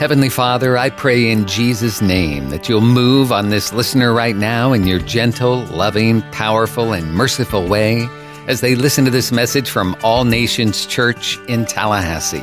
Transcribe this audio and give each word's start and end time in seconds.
Heavenly 0.00 0.30
Father, 0.30 0.78
I 0.78 0.88
pray 0.88 1.30
in 1.30 1.46
Jesus' 1.46 2.00
name 2.00 2.48
that 2.48 2.70
you'll 2.70 2.80
move 2.80 3.30
on 3.30 3.50
this 3.50 3.70
listener 3.70 4.14
right 4.14 4.34
now 4.34 4.72
in 4.72 4.86
your 4.86 4.98
gentle, 4.98 5.66
loving, 5.66 6.22
powerful, 6.32 6.94
and 6.94 7.12
merciful 7.12 7.68
way 7.68 8.08
as 8.48 8.62
they 8.62 8.74
listen 8.74 9.04
to 9.04 9.10
this 9.10 9.30
message 9.30 9.68
from 9.68 9.94
All 10.02 10.24
Nations 10.24 10.86
Church 10.86 11.38
in 11.48 11.66
Tallahassee. 11.66 12.42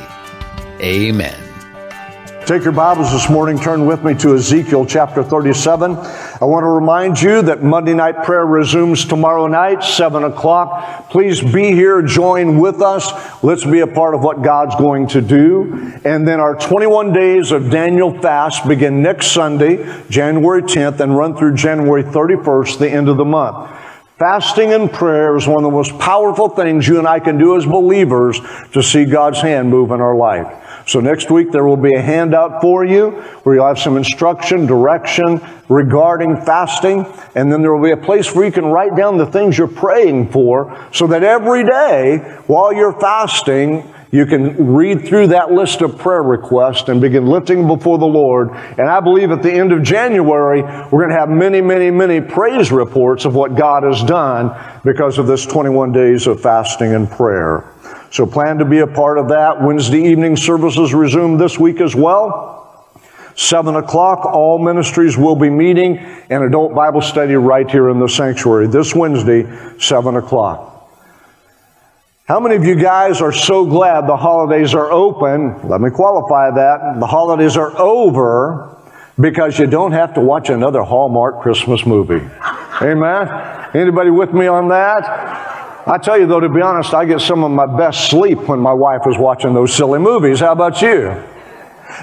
Amen. 0.80 1.47
Take 2.48 2.64
your 2.64 2.72
Bibles 2.72 3.12
this 3.12 3.28
morning, 3.28 3.58
turn 3.58 3.84
with 3.84 4.02
me 4.02 4.14
to 4.14 4.34
Ezekiel 4.34 4.86
chapter 4.86 5.22
37. 5.22 5.96
I 5.96 6.44
want 6.46 6.64
to 6.64 6.68
remind 6.68 7.20
you 7.20 7.42
that 7.42 7.62
Monday 7.62 7.92
night 7.92 8.24
prayer 8.24 8.46
resumes 8.46 9.04
tomorrow 9.04 9.48
night, 9.48 9.84
7 9.84 10.24
o'clock. 10.24 11.10
Please 11.10 11.42
be 11.42 11.72
here, 11.72 12.00
join 12.00 12.58
with 12.58 12.80
us. 12.80 13.12
Let's 13.42 13.66
be 13.66 13.80
a 13.80 13.86
part 13.86 14.14
of 14.14 14.22
what 14.22 14.40
God's 14.40 14.74
going 14.76 15.08
to 15.08 15.20
do. 15.20 15.92
And 16.06 16.26
then 16.26 16.40
our 16.40 16.54
21 16.54 17.12
days 17.12 17.52
of 17.52 17.70
Daniel 17.70 18.18
fast 18.18 18.66
begin 18.66 19.02
next 19.02 19.32
Sunday, 19.32 19.84
January 20.08 20.62
10th, 20.62 21.00
and 21.00 21.14
run 21.14 21.36
through 21.36 21.54
January 21.54 22.02
31st, 22.02 22.78
the 22.78 22.88
end 22.88 23.10
of 23.10 23.18
the 23.18 23.26
month. 23.26 23.70
Fasting 24.18 24.72
and 24.72 24.90
prayer 24.90 25.36
is 25.36 25.46
one 25.46 25.58
of 25.58 25.70
the 25.70 25.76
most 25.76 25.98
powerful 25.98 26.48
things 26.48 26.88
you 26.88 26.98
and 26.98 27.06
I 27.06 27.20
can 27.20 27.36
do 27.36 27.58
as 27.58 27.66
believers 27.66 28.40
to 28.72 28.82
see 28.82 29.04
God's 29.04 29.42
hand 29.42 29.68
move 29.68 29.90
in 29.90 30.00
our 30.00 30.16
life. 30.16 30.64
So 30.88 31.00
next 31.00 31.30
week 31.30 31.52
there 31.52 31.64
will 31.64 31.76
be 31.76 31.92
a 31.92 32.00
handout 32.00 32.62
for 32.62 32.82
you 32.82 33.10
where 33.42 33.54
you'll 33.54 33.68
have 33.68 33.78
some 33.78 33.98
instruction, 33.98 34.64
direction 34.64 35.38
regarding 35.68 36.34
fasting, 36.36 37.04
and 37.34 37.52
then 37.52 37.60
there 37.60 37.74
will 37.74 37.84
be 37.84 37.90
a 37.90 37.96
place 38.02 38.34
where 38.34 38.46
you 38.46 38.52
can 38.52 38.64
write 38.64 38.96
down 38.96 39.18
the 39.18 39.26
things 39.26 39.58
you're 39.58 39.68
praying 39.68 40.30
for 40.30 40.88
so 40.90 41.06
that 41.08 41.22
every 41.22 41.62
day 41.62 42.18
while 42.46 42.72
you're 42.72 42.98
fasting, 42.98 43.92
you 44.10 44.24
can 44.24 44.72
read 44.72 45.06
through 45.06 45.26
that 45.26 45.52
list 45.52 45.82
of 45.82 45.98
prayer 45.98 46.22
requests 46.22 46.88
and 46.88 47.02
begin 47.02 47.26
lifting 47.26 47.66
before 47.66 47.98
the 47.98 48.06
Lord. 48.06 48.48
And 48.78 48.88
I 48.88 49.00
believe 49.00 49.30
at 49.30 49.42
the 49.42 49.52
end 49.52 49.72
of 49.72 49.82
January, 49.82 50.62
we're 50.62 51.04
going 51.04 51.10
to 51.10 51.18
have 51.18 51.28
many, 51.28 51.60
many, 51.60 51.90
many 51.90 52.22
praise 52.22 52.72
reports 52.72 53.26
of 53.26 53.34
what 53.34 53.54
God 53.54 53.82
has 53.82 54.02
done 54.02 54.56
because 54.84 55.18
of 55.18 55.26
this 55.26 55.44
21 55.44 55.92
days 55.92 56.26
of 56.26 56.40
fasting 56.40 56.94
and 56.94 57.10
prayer. 57.10 57.70
So 58.10 58.26
plan 58.26 58.58
to 58.58 58.64
be 58.64 58.78
a 58.78 58.86
part 58.86 59.18
of 59.18 59.28
that. 59.28 59.62
Wednesday 59.62 60.10
evening 60.10 60.36
services 60.36 60.94
resume 60.94 61.36
this 61.36 61.58
week 61.58 61.80
as 61.80 61.94
well. 61.94 62.56
Seven 63.36 63.76
o'clock, 63.76 64.24
all 64.24 64.58
ministries 64.58 65.16
will 65.16 65.36
be 65.36 65.48
meeting 65.48 65.98
an 66.28 66.42
adult 66.42 66.74
Bible 66.74 67.00
study 67.00 67.34
right 67.34 67.70
here 67.70 67.88
in 67.88 68.00
the 68.00 68.08
sanctuary 68.08 68.66
this 68.66 68.94
Wednesday, 68.94 69.46
seven 69.78 70.16
o'clock. 70.16 70.90
How 72.26 72.40
many 72.40 72.56
of 72.56 72.64
you 72.64 72.74
guys 72.74 73.22
are 73.22 73.32
so 73.32 73.64
glad 73.64 74.06
the 74.06 74.16
holidays 74.16 74.74
are 74.74 74.90
open? 74.90 75.68
Let 75.68 75.80
me 75.80 75.90
qualify 75.90 76.50
that. 76.56 76.98
The 76.98 77.06
holidays 77.06 77.56
are 77.56 77.78
over 77.78 78.76
because 79.18 79.58
you 79.58 79.66
don't 79.66 79.92
have 79.92 80.14
to 80.14 80.20
watch 80.20 80.50
another 80.50 80.82
Hallmark 80.82 81.40
Christmas 81.40 81.86
movie. 81.86 82.26
Amen? 82.82 83.28
Anybody 83.74 84.10
with 84.10 84.32
me 84.32 84.46
on 84.46 84.68
that? 84.68 85.47
I 85.88 85.96
tell 85.96 86.18
you 86.18 86.26
though, 86.26 86.40
to 86.40 86.50
be 86.50 86.60
honest, 86.60 86.92
I 86.92 87.06
get 87.06 87.22
some 87.22 87.42
of 87.42 87.50
my 87.50 87.64
best 87.64 88.10
sleep 88.10 88.40
when 88.40 88.60
my 88.60 88.74
wife 88.74 89.06
is 89.06 89.16
watching 89.16 89.54
those 89.54 89.74
silly 89.74 89.98
movies. 89.98 90.40
How 90.40 90.52
about 90.52 90.82
you? 90.82 91.08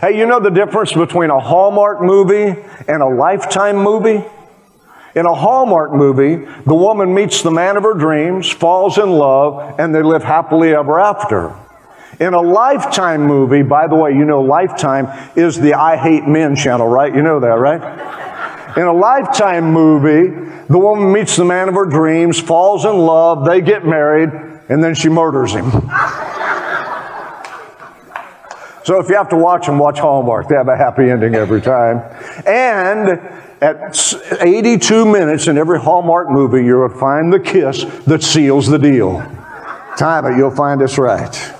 Hey, 0.01 0.17
you 0.17 0.25
know 0.25 0.39
the 0.39 0.49
difference 0.49 0.91
between 0.91 1.29
a 1.29 1.39
Hallmark 1.39 2.01
movie 2.01 2.59
and 2.87 3.03
a 3.03 3.07
Lifetime 3.07 3.77
movie? 3.77 4.25
In 5.13 5.27
a 5.27 5.35
Hallmark 5.35 5.93
movie, 5.93 6.47
the 6.65 6.73
woman 6.73 7.13
meets 7.13 7.43
the 7.43 7.51
man 7.51 7.77
of 7.77 7.83
her 7.83 7.93
dreams, 7.93 8.49
falls 8.49 8.97
in 8.97 9.11
love, 9.11 9.79
and 9.79 9.93
they 9.93 10.01
live 10.01 10.23
happily 10.23 10.73
ever 10.73 10.99
after. 10.99 11.55
In 12.19 12.33
a 12.33 12.41
Lifetime 12.41 13.21
movie, 13.21 13.61
by 13.61 13.85
the 13.85 13.95
way, 13.95 14.13
you 14.13 14.25
know 14.25 14.41
Lifetime 14.41 15.07
is 15.35 15.59
the 15.59 15.75
I 15.75 15.95
Hate 15.95 16.27
Men 16.27 16.55
channel, 16.55 16.87
right? 16.87 17.13
You 17.13 17.21
know 17.21 17.39
that, 17.39 17.59
right? 17.59 17.81
In 18.75 18.83
a 18.83 18.93
Lifetime 18.93 19.71
movie, 19.71 20.51
the 20.67 20.77
woman 20.77 21.13
meets 21.13 21.37
the 21.37 21.45
man 21.45 21.69
of 21.69 21.75
her 21.75 21.85
dreams, 21.85 22.39
falls 22.39 22.83
in 22.83 22.97
love, 22.97 23.45
they 23.45 23.61
get 23.61 23.85
married, 23.85 24.29
and 24.67 24.83
then 24.83 24.93
she 24.95 25.07
murders 25.07 25.53
him. 25.53 25.71
so 28.83 28.99
if 28.99 29.07
you 29.07 29.15
have 29.15 29.29
to 29.29 29.37
watch 29.37 29.65
them, 29.65 29.79
watch 29.79 29.99
Hallmark. 29.99 30.49
They 30.49 30.55
have 30.55 30.67
a 30.67 30.75
happy 30.75 31.09
ending 31.09 31.35
every 31.35 31.61
time. 31.61 32.01
And 32.45 33.21
at 33.61 34.41
82 34.41 35.05
minutes 35.05 35.47
in 35.47 35.57
every 35.57 35.79
Hallmark 35.79 36.29
movie, 36.29 36.65
you'll 36.65 36.89
find 36.89 37.31
the 37.31 37.39
kiss 37.39 37.85
that 38.05 38.23
seals 38.23 38.67
the 38.67 38.79
deal. 38.79 39.19
Time 39.97 40.25
it, 40.25 40.37
you'll 40.37 40.51
find 40.51 40.81
it's 40.81 40.97
right. 40.97 41.53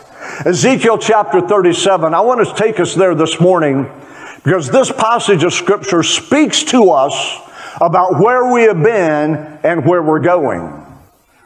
Ezekiel 0.45 0.97
chapter 0.97 1.39
37, 1.39 2.13
I 2.13 2.19
want 2.19 2.45
to 2.45 2.53
take 2.61 2.81
us 2.81 2.93
there 2.93 3.15
this 3.15 3.39
morning 3.39 3.89
because 4.45 4.69
this 4.69 4.91
passage 4.91 5.44
of 5.44 5.51
Scripture 5.51 6.03
speaks 6.03 6.61
to 6.66 6.91
us 6.91 7.39
about 7.81 8.19
where 8.19 8.53
we 8.53 8.61
have 8.61 8.81
been 8.81 9.35
and 9.63 9.83
where 9.83 10.03
we're 10.03 10.19
going. 10.19 10.85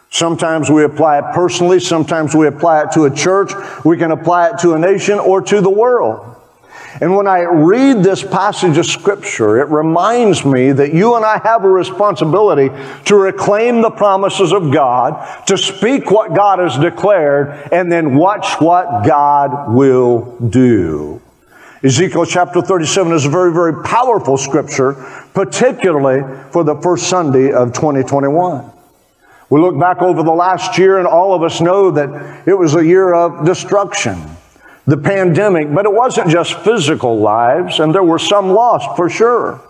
Sometimes 0.09 0.69
we 0.69 0.83
apply 0.83 1.19
it 1.19 1.33
personally, 1.33 1.79
sometimes 1.79 2.35
we 2.35 2.45
apply 2.47 2.83
it 2.83 2.91
to 2.91 3.05
a 3.05 3.15
church, 3.15 3.53
we 3.85 3.95
can 3.95 4.11
apply 4.11 4.49
it 4.49 4.59
to 4.59 4.73
a 4.73 4.79
nation 4.79 5.17
or 5.17 5.41
to 5.41 5.61
the 5.61 5.69
world. 5.69 6.35
And 6.99 7.15
when 7.15 7.25
I 7.25 7.43
read 7.43 8.03
this 8.03 8.21
passage 8.21 8.77
of 8.77 8.85
Scripture, 8.85 9.61
it 9.61 9.69
reminds 9.69 10.43
me 10.43 10.73
that 10.73 10.93
you 10.93 11.15
and 11.15 11.23
I 11.23 11.39
have 11.39 11.63
a 11.63 11.69
responsibility 11.69 12.67
to 13.05 13.15
reclaim 13.15 13.81
the 13.81 13.91
promises 13.91 14.51
of 14.51 14.73
God, 14.73 15.45
to 15.47 15.57
speak 15.57 16.11
what 16.11 16.35
God 16.35 16.59
has 16.59 16.77
declared, 16.77 17.71
and 17.71 17.89
then 17.89 18.15
watch 18.15 18.59
what 18.59 19.05
God 19.05 19.71
will 19.73 20.35
do. 20.39 21.21
Ezekiel 21.81 22.25
chapter 22.25 22.61
37 22.61 23.13
is 23.13 23.25
a 23.25 23.29
very, 23.29 23.53
very 23.53 23.83
powerful 23.83 24.37
scripture, 24.37 24.93
particularly 25.33 26.21
for 26.51 26.65
the 26.65 26.75
first 26.75 27.07
Sunday 27.07 27.53
of 27.53 27.71
2021. 27.71 28.69
We 29.49 29.61
look 29.61 29.79
back 29.79 30.01
over 30.01 30.21
the 30.21 30.31
last 30.31 30.77
year 30.77 30.97
and 30.97 31.07
all 31.07 31.33
of 31.33 31.41
us 31.41 31.61
know 31.61 31.91
that 31.91 32.47
it 32.47 32.53
was 32.53 32.75
a 32.75 32.85
year 32.85 33.13
of 33.13 33.45
destruction. 33.45 34.21
The 34.87 34.97
pandemic, 34.97 35.73
but 35.73 35.85
it 35.85 35.93
wasn't 35.93 36.29
just 36.29 36.53
physical 36.59 37.19
lives, 37.19 37.79
and 37.79 37.93
there 37.95 38.03
were 38.03 38.19
some 38.19 38.49
lost 38.49 38.97
for 38.97 39.09
sure. 39.09 39.61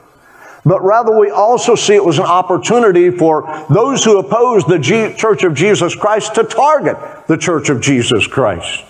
But 0.66 0.82
rather, 0.82 1.18
we 1.18 1.30
also 1.30 1.76
see 1.76 1.94
it 1.94 2.04
was 2.04 2.20
an 2.20 2.26
opportunity 2.26 3.12
for 3.12 3.66
those 3.70 4.04
who 4.04 4.18
opposed 4.18 4.68
the 4.68 4.80
G- 4.80 5.14
Church 5.16 5.44
of 5.44 5.54
Jesus 5.54 5.94
Christ 5.94 6.36
to 6.36 6.44
target 6.44 6.98
the 7.28 7.38
Church 7.38 7.70
of 7.70 7.82
Jesus 7.82 8.28
Christ. 8.28 8.84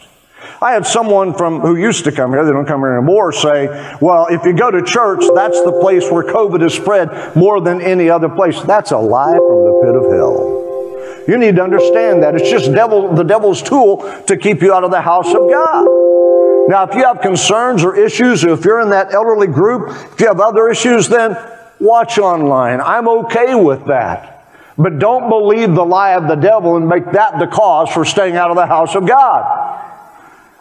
I 0.62 0.74
had 0.74 0.86
someone 0.86 1.34
from 1.34 1.62
who 1.62 1.78
used 1.78 2.04
to 2.04 2.12
come 2.12 2.32
here, 2.32 2.44
they 2.44 2.52
don't 2.52 2.66
come 2.66 2.82
here 2.82 2.98
anymore, 2.98 3.32
say, 3.32 3.68
well, 4.02 4.28
if 4.30 4.44
you 4.44 4.54
go 4.54 4.70
to 4.70 4.82
church, 4.82 5.24
that's 5.34 5.62
the 5.64 5.72
place 5.80 6.12
where 6.12 6.24
COVID 6.24 6.66
is 6.66 6.74
spread 6.74 7.36
more 7.36 7.62
than 7.62 7.82
any 7.82 8.10
other 8.10 8.28
place. 8.28 8.62
That's 8.64 8.92
a 8.92 8.98
lie 8.98 9.38
from 9.38 9.64
the 9.64 9.82
pit 9.86 9.96
of 9.96 10.12
hell. 10.12 11.26
You 11.30 11.38
need 11.38 11.56
to 11.56 11.64
understand 11.64 12.24
that. 12.24 12.36
It's 12.36 12.50
just 12.50 12.74
devil, 12.74 13.14
the 13.14 13.24
devil's 13.24 13.62
tool 13.62 13.98
to 14.28 14.36
keep 14.36 14.62
you 14.62 14.74
out 14.74 14.84
of 14.84 14.92
the 14.92 15.02
house 15.02 15.30
of 15.30 15.50
God. 15.50 15.86
Now, 16.68 16.84
if 16.90 16.94
you 16.94 17.04
have 17.04 17.22
concerns 17.22 17.84
or 17.84 17.96
issues, 17.96 18.44
or 18.44 18.50
if 18.50 18.66
you're 18.66 18.82
in 18.82 18.90
that 18.90 19.14
elderly 19.14 19.48
group, 19.48 19.90
if 19.90 20.20
you 20.20 20.28
have 20.28 20.40
other 20.40 20.70
issues, 20.70 21.08
then 21.08 21.38
watch 21.80 22.20
online. 22.20 22.82
I'm 22.82 23.08
okay 23.08 23.56
with 23.56 23.86
that. 23.86 24.46
But 24.78 25.00
don't 25.00 25.30
believe 25.30 25.74
the 25.74 25.86
lie 25.86 26.12
of 26.16 26.28
the 26.28 26.36
devil 26.36 26.78
and 26.78 26.88
make 26.88 27.12
that 27.12 27.40
the 27.40 27.48
cause 27.48 27.90
for 27.90 28.06
staying 28.06 28.36
out 28.36 28.50
of 28.50 28.56
the 28.56 28.66
house 28.66 28.96
of 28.96 29.08
God. 29.08 29.69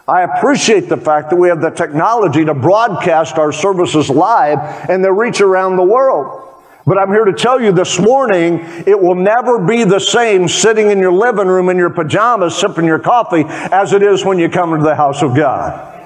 I 0.09 0.23
appreciate 0.23 0.89
the 0.89 0.97
fact 0.97 1.29
that 1.29 1.35
we 1.35 1.49
have 1.49 1.61
the 1.61 1.69
technology 1.69 2.43
to 2.43 2.53
broadcast 2.53 3.37
our 3.37 3.51
services 3.51 4.09
live 4.09 4.59
and 4.89 5.05
they 5.05 5.11
reach 5.11 5.39
around 5.39 5.77
the 5.77 5.83
world. 5.83 6.47
But 6.85 6.97
I'm 6.97 7.09
here 7.09 7.25
to 7.25 7.33
tell 7.33 7.61
you 7.61 7.71
this 7.71 7.99
morning, 7.99 8.61
it 8.87 8.99
will 8.99 9.15
never 9.15 9.59
be 9.59 9.83
the 9.83 9.99
same 9.99 10.47
sitting 10.47 10.89
in 10.89 10.97
your 10.97 11.13
living 11.13 11.47
room 11.47 11.69
in 11.69 11.77
your 11.77 11.91
pajamas 11.91 12.55
sipping 12.55 12.85
your 12.85 12.97
coffee 12.97 13.43
as 13.47 13.93
it 13.93 14.01
is 14.01 14.25
when 14.25 14.39
you 14.39 14.49
come 14.49 14.73
into 14.73 14.85
the 14.85 14.95
house 14.95 15.21
of 15.21 15.35
God. 15.35 15.98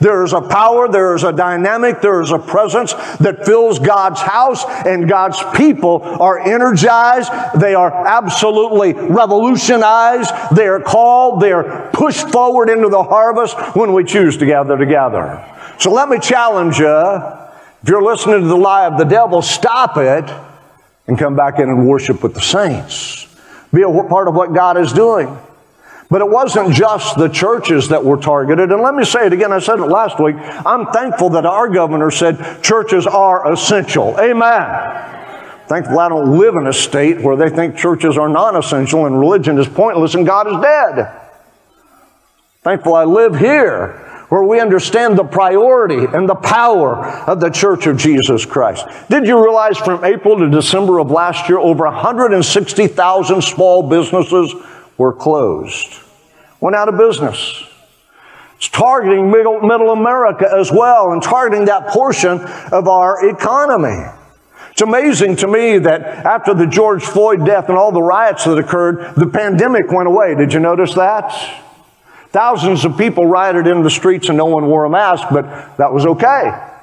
There 0.00 0.24
is 0.24 0.32
a 0.32 0.40
power, 0.40 0.88
there 0.88 1.14
is 1.14 1.24
a 1.24 1.32
dynamic, 1.32 2.00
there 2.00 2.20
is 2.20 2.30
a 2.30 2.38
presence 2.38 2.92
that 3.18 3.44
fills 3.44 3.78
God's 3.78 4.20
house, 4.20 4.64
and 4.86 5.08
God's 5.08 5.42
people 5.54 6.02
are 6.02 6.38
energized. 6.38 7.30
They 7.60 7.74
are 7.74 7.92
absolutely 8.06 8.92
revolutionized. 8.92 10.32
They 10.54 10.66
are 10.66 10.80
called, 10.80 11.40
they 11.40 11.52
are 11.52 11.90
pushed 11.92 12.28
forward 12.30 12.68
into 12.68 12.88
the 12.88 13.02
harvest 13.02 13.56
when 13.76 13.92
we 13.92 14.04
choose 14.04 14.36
to 14.38 14.46
gather 14.46 14.76
together. 14.76 15.44
So 15.78 15.92
let 15.92 16.08
me 16.08 16.18
challenge 16.18 16.78
you. 16.78 16.88
If 17.82 17.88
you're 17.88 18.02
listening 18.02 18.40
to 18.40 18.46
the 18.46 18.56
lie 18.56 18.86
of 18.86 18.96
the 18.98 19.04
devil, 19.04 19.42
stop 19.42 19.96
it 19.98 20.32
and 21.06 21.18
come 21.18 21.36
back 21.36 21.58
in 21.58 21.68
and 21.68 21.86
worship 21.86 22.22
with 22.22 22.34
the 22.34 22.40
saints. 22.40 23.26
Be 23.72 23.82
a 23.82 23.88
part 23.88 24.28
of 24.28 24.34
what 24.34 24.54
God 24.54 24.78
is 24.78 24.92
doing. 24.92 25.36
But 26.10 26.20
it 26.20 26.28
wasn't 26.28 26.74
just 26.74 27.16
the 27.16 27.28
churches 27.28 27.88
that 27.88 28.04
were 28.04 28.16
targeted. 28.16 28.70
And 28.70 28.82
let 28.82 28.94
me 28.94 29.04
say 29.04 29.26
it 29.26 29.32
again, 29.32 29.52
I 29.52 29.58
said 29.58 29.78
it 29.78 29.86
last 29.86 30.20
week. 30.20 30.36
I'm 30.38 30.86
thankful 30.92 31.30
that 31.30 31.46
our 31.46 31.68
governor 31.68 32.10
said 32.10 32.62
churches 32.62 33.06
are 33.06 33.50
essential. 33.52 34.18
Amen. 34.20 35.10
Thankful 35.66 35.98
I 35.98 36.10
don't 36.10 36.38
live 36.38 36.56
in 36.56 36.66
a 36.66 36.72
state 36.72 37.22
where 37.22 37.36
they 37.36 37.48
think 37.48 37.76
churches 37.76 38.18
are 38.18 38.28
non 38.28 38.54
essential 38.54 39.06
and 39.06 39.18
religion 39.18 39.58
is 39.58 39.66
pointless 39.66 40.14
and 40.14 40.26
God 40.26 40.46
is 40.46 40.60
dead. 40.60 41.20
Thankful 42.62 42.94
I 42.94 43.04
live 43.04 43.38
here 43.38 44.00
where 44.28 44.42
we 44.42 44.60
understand 44.60 45.16
the 45.16 45.24
priority 45.24 46.04
and 46.12 46.28
the 46.28 46.34
power 46.34 47.06
of 47.06 47.40
the 47.40 47.50
Church 47.50 47.86
of 47.86 47.96
Jesus 47.96 48.44
Christ. 48.44 48.86
Did 49.08 49.26
you 49.26 49.42
realize 49.42 49.78
from 49.78 50.04
April 50.04 50.38
to 50.38 50.50
December 50.50 50.98
of 50.98 51.10
last 51.10 51.48
year, 51.48 51.58
over 51.58 51.84
160,000 51.84 53.42
small 53.42 53.88
businesses 53.88 54.54
were 54.96 55.12
closed, 55.12 56.00
went 56.60 56.76
out 56.76 56.88
of 56.88 56.96
business? 56.96 57.64
It's 58.56 58.68
targeting 58.68 59.30
middle, 59.30 59.60
middle 59.60 59.90
America 59.90 60.48
as 60.50 60.72
well 60.72 61.12
and 61.12 61.22
targeting 61.22 61.66
that 61.66 61.88
portion 61.88 62.40
of 62.72 62.88
our 62.88 63.28
economy. 63.28 64.10
It's 64.70 64.82
amazing 64.82 65.36
to 65.36 65.46
me 65.46 65.78
that 65.78 66.02
after 66.02 66.54
the 66.54 66.66
George 66.66 67.04
Floyd 67.04 67.44
death 67.44 67.68
and 67.68 67.78
all 67.78 67.92
the 67.92 68.02
riots 68.02 68.44
that 68.44 68.58
occurred, 68.58 69.14
the 69.16 69.26
pandemic 69.26 69.90
went 69.92 70.08
away. 70.08 70.34
Did 70.34 70.52
you 70.52 70.60
notice 70.60 70.94
that? 70.94 71.30
Thousands 72.30 72.84
of 72.84 72.98
people 72.98 73.26
rioted 73.26 73.68
in 73.68 73.82
the 73.82 73.90
streets 73.90 74.28
and 74.28 74.36
no 74.36 74.46
one 74.46 74.66
wore 74.66 74.84
a 74.84 74.90
mask, 74.90 75.28
but 75.30 75.76
that 75.76 75.92
was 75.92 76.06
okay. 76.06 76.73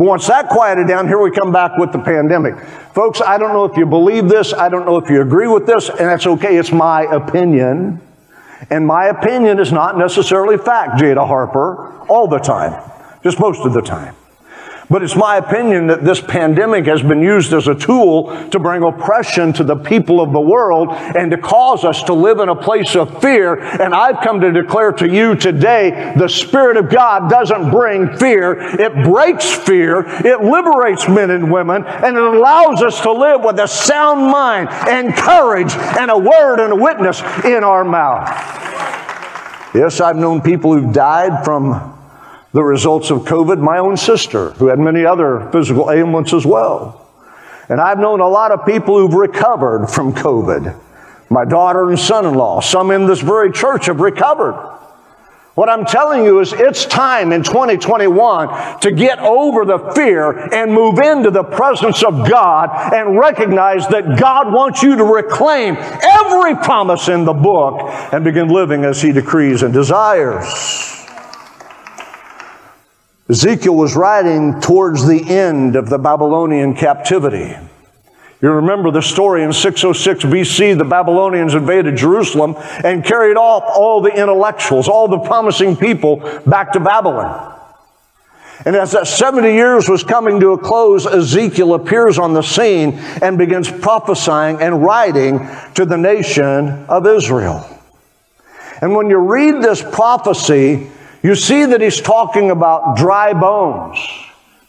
But 0.00 0.06
once 0.06 0.26
that 0.28 0.48
quieted 0.48 0.88
down, 0.88 1.08
here 1.08 1.18
we 1.18 1.30
come 1.30 1.52
back 1.52 1.76
with 1.76 1.92
the 1.92 1.98
pandemic. 1.98 2.58
Folks, 2.94 3.20
I 3.20 3.36
don't 3.36 3.52
know 3.52 3.66
if 3.66 3.76
you 3.76 3.84
believe 3.84 4.30
this. 4.30 4.54
I 4.54 4.70
don't 4.70 4.86
know 4.86 4.96
if 4.96 5.10
you 5.10 5.20
agree 5.20 5.46
with 5.46 5.66
this, 5.66 5.90
and 5.90 5.98
that's 5.98 6.26
okay. 6.26 6.56
It's 6.56 6.72
my 6.72 7.02
opinion. 7.02 8.00
And 8.70 8.86
my 8.86 9.08
opinion 9.08 9.60
is 9.60 9.72
not 9.72 9.98
necessarily 9.98 10.56
fact, 10.56 10.98
Jada 10.98 11.26
Harper, 11.26 11.92
all 12.08 12.28
the 12.28 12.38
time, 12.38 12.82
just 13.22 13.38
most 13.38 13.66
of 13.66 13.74
the 13.74 13.82
time. 13.82 14.16
But 14.90 15.04
it's 15.04 15.14
my 15.14 15.36
opinion 15.36 15.86
that 15.86 16.04
this 16.04 16.20
pandemic 16.20 16.86
has 16.86 17.00
been 17.00 17.22
used 17.22 17.52
as 17.52 17.68
a 17.68 17.76
tool 17.76 18.48
to 18.48 18.58
bring 18.58 18.82
oppression 18.82 19.52
to 19.52 19.62
the 19.62 19.76
people 19.76 20.20
of 20.20 20.32
the 20.32 20.40
world 20.40 20.88
and 20.90 21.30
to 21.30 21.38
cause 21.38 21.84
us 21.84 22.02
to 22.04 22.12
live 22.12 22.40
in 22.40 22.48
a 22.48 22.56
place 22.56 22.96
of 22.96 23.22
fear. 23.22 23.60
And 23.60 23.94
I've 23.94 24.20
come 24.24 24.40
to 24.40 24.50
declare 24.50 24.90
to 24.94 25.08
you 25.08 25.36
today, 25.36 26.12
the 26.16 26.26
Spirit 26.26 26.76
of 26.76 26.90
God 26.90 27.30
doesn't 27.30 27.70
bring 27.70 28.16
fear. 28.16 28.58
It 28.58 29.04
breaks 29.04 29.48
fear. 29.48 30.02
It 30.06 30.42
liberates 30.42 31.08
men 31.08 31.30
and 31.30 31.52
women 31.52 31.84
and 31.84 32.16
it 32.16 32.22
allows 32.22 32.82
us 32.82 33.00
to 33.02 33.12
live 33.12 33.44
with 33.44 33.60
a 33.60 33.68
sound 33.68 34.28
mind 34.28 34.68
and 34.88 35.14
courage 35.14 35.72
and 35.72 36.10
a 36.10 36.18
word 36.18 36.58
and 36.58 36.72
a 36.72 36.76
witness 36.76 37.20
in 37.44 37.62
our 37.62 37.84
mouth. 37.84 38.26
Yes, 39.72 40.00
I've 40.00 40.16
known 40.16 40.40
people 40.40 40.74
who've 40.74 40.92
died 40.92 41.44
from 41.44 41.99
the 42.52 42.62
results 42.62 43.10
of 43.10 43.20
COVID, 43.20 43.60
my 43.60 43.78
own 43.78 43.96
sister, 43.96 44.50
who 44.52 44.66
had 44.66 44.78
many 44.78 45.04
other 45.04 45.48
physical 45.52 45.90
ailments 45.90 46.32
as 46.32 46.44
well. 46.44 47.06
And 47.68 47.80
I've 47.80 47.98
known 47.98 48.20
a 48.20 48.28
lot 48.28 48.50
of 48.50 48.66
people 48.66 48.98
who've 48.98 49.14
recovered 49.14 49.86
from 49.86 50.12
COVID. 50.12 50.76
My 51.30 51.44
daughter 51.44 51.88
and 51.88 51.98
son 51.98 52.26
in 52.26 52.34
law, 52.34 52.60
some 52.60 52.90
in 52.90 53.06
this 53.06 53.20
very 53.20 53.52
church 53.52 53.86
have 53.86 54.00
recovered. 54.00 54.78
What 55.54 55.68
I'm 55.68 55.84
telling 55.84 56.24
you 56.24 56.40
is 56.40 56.52
it's 56.52 56.86
time 56.86 57.32
in 57.32 57.42
2021 57.42 58.80
to 58.80 58.90
get 58.92 59.18
over 59.18 59.64
the 59.64 59.78
fear 59.94 60.32
and 60.54 60.72
move 60.72 60.98
into 60.98 61.30
the 61.30 61.44
presence 61.44 62.02
of 62.02 62.28
God 62.28 62.94
and 62.94 63.18
recognize 63.18 63.86
that 63.88 64.18
God 64.18 64.52
wants 64.52 64.82
you 64.82 64.96
to 64.96 65.04
reclaim 65.04 65.76
every 65.76 66.54
promise 66.56 67.08
in 67.08 67.24
the 67.24 67.32
book 67.32 67.80
and 68.12 68.24
begin 68.24 68.48
living 68.48 68.84
as 68.84 69.02
He 69.02 69.12
decrees 69.12 69.62
and 69.62 69.72
desires. 69.72 70.99
Ezekiel 73.30 73.76
was 73.76 73.94
writing 73.94 74.60
towards 74.60 75.06
the 75.06 75.22
end 75.30 75.76
of 75.76 75.88
the 75.88 75.98
Babylonian 75.98 76.74
captivity. 76.74 77.56
You 78.42 78.50
remember 78.50 78.90
the 78.90 79.02
story 79.02 79.44
in 79.44 79.52
606 79.52 80.24
BC, 80.24 80.76
the 80.76 80.84
Babylonians 80.84 81.54
invaded 81.54 81.96
Jerusalem 81.96 82.56
and 82.82 83.04
carried 83.04 83.36
off 83.36 83.62
all 83.66 84.00
the 84.00 84.10
intellectuals, 84.10 84.88
all 84.88 85.06
the 85.06 85.20
promising 85.20 85.76
people 85.76 86.16
back 86.44 86.72
to 86.72 86.80
Babylon. 86.80 87.56
And 88.64 88.74
as 88.74 88.92
that 88.92 89.06
70 89.06 89.52
years 89.52 89.88
was 89.88 90.02
coming 90.02 90.40
to 90.40 90.52
a 90.52 90.58
close, 90.58 91.06
Ezekiel 91.06 91.74
appears 91.74 92.18
on 92.18 92.32
the 92.32 92.42
scene 92.42 92.94
and 93.22 93.38
begins 93.38 93.70
prophesying 93.70 94.60
and 94.60 94.82
writing 94.82 95.38
to 95.74 95.84
the 95.84 95.96
nation 95.96 96.84
of 96.86 97.06
Israel. 97.06 97.64
And 98.82 98.94
when 98.94 99.08
you 99.08 99.18
read 99.18 99.62
this 99.62 99.82
prophecy, 99.82 100.90
you 101.22 101.34
see 101.34 101.66
that 101.66 101.80
he's 101.80 102.00
talking 102.00 102.50
about 102.50 102.96
dry 102.96 103.32
bones, 103.32 103.98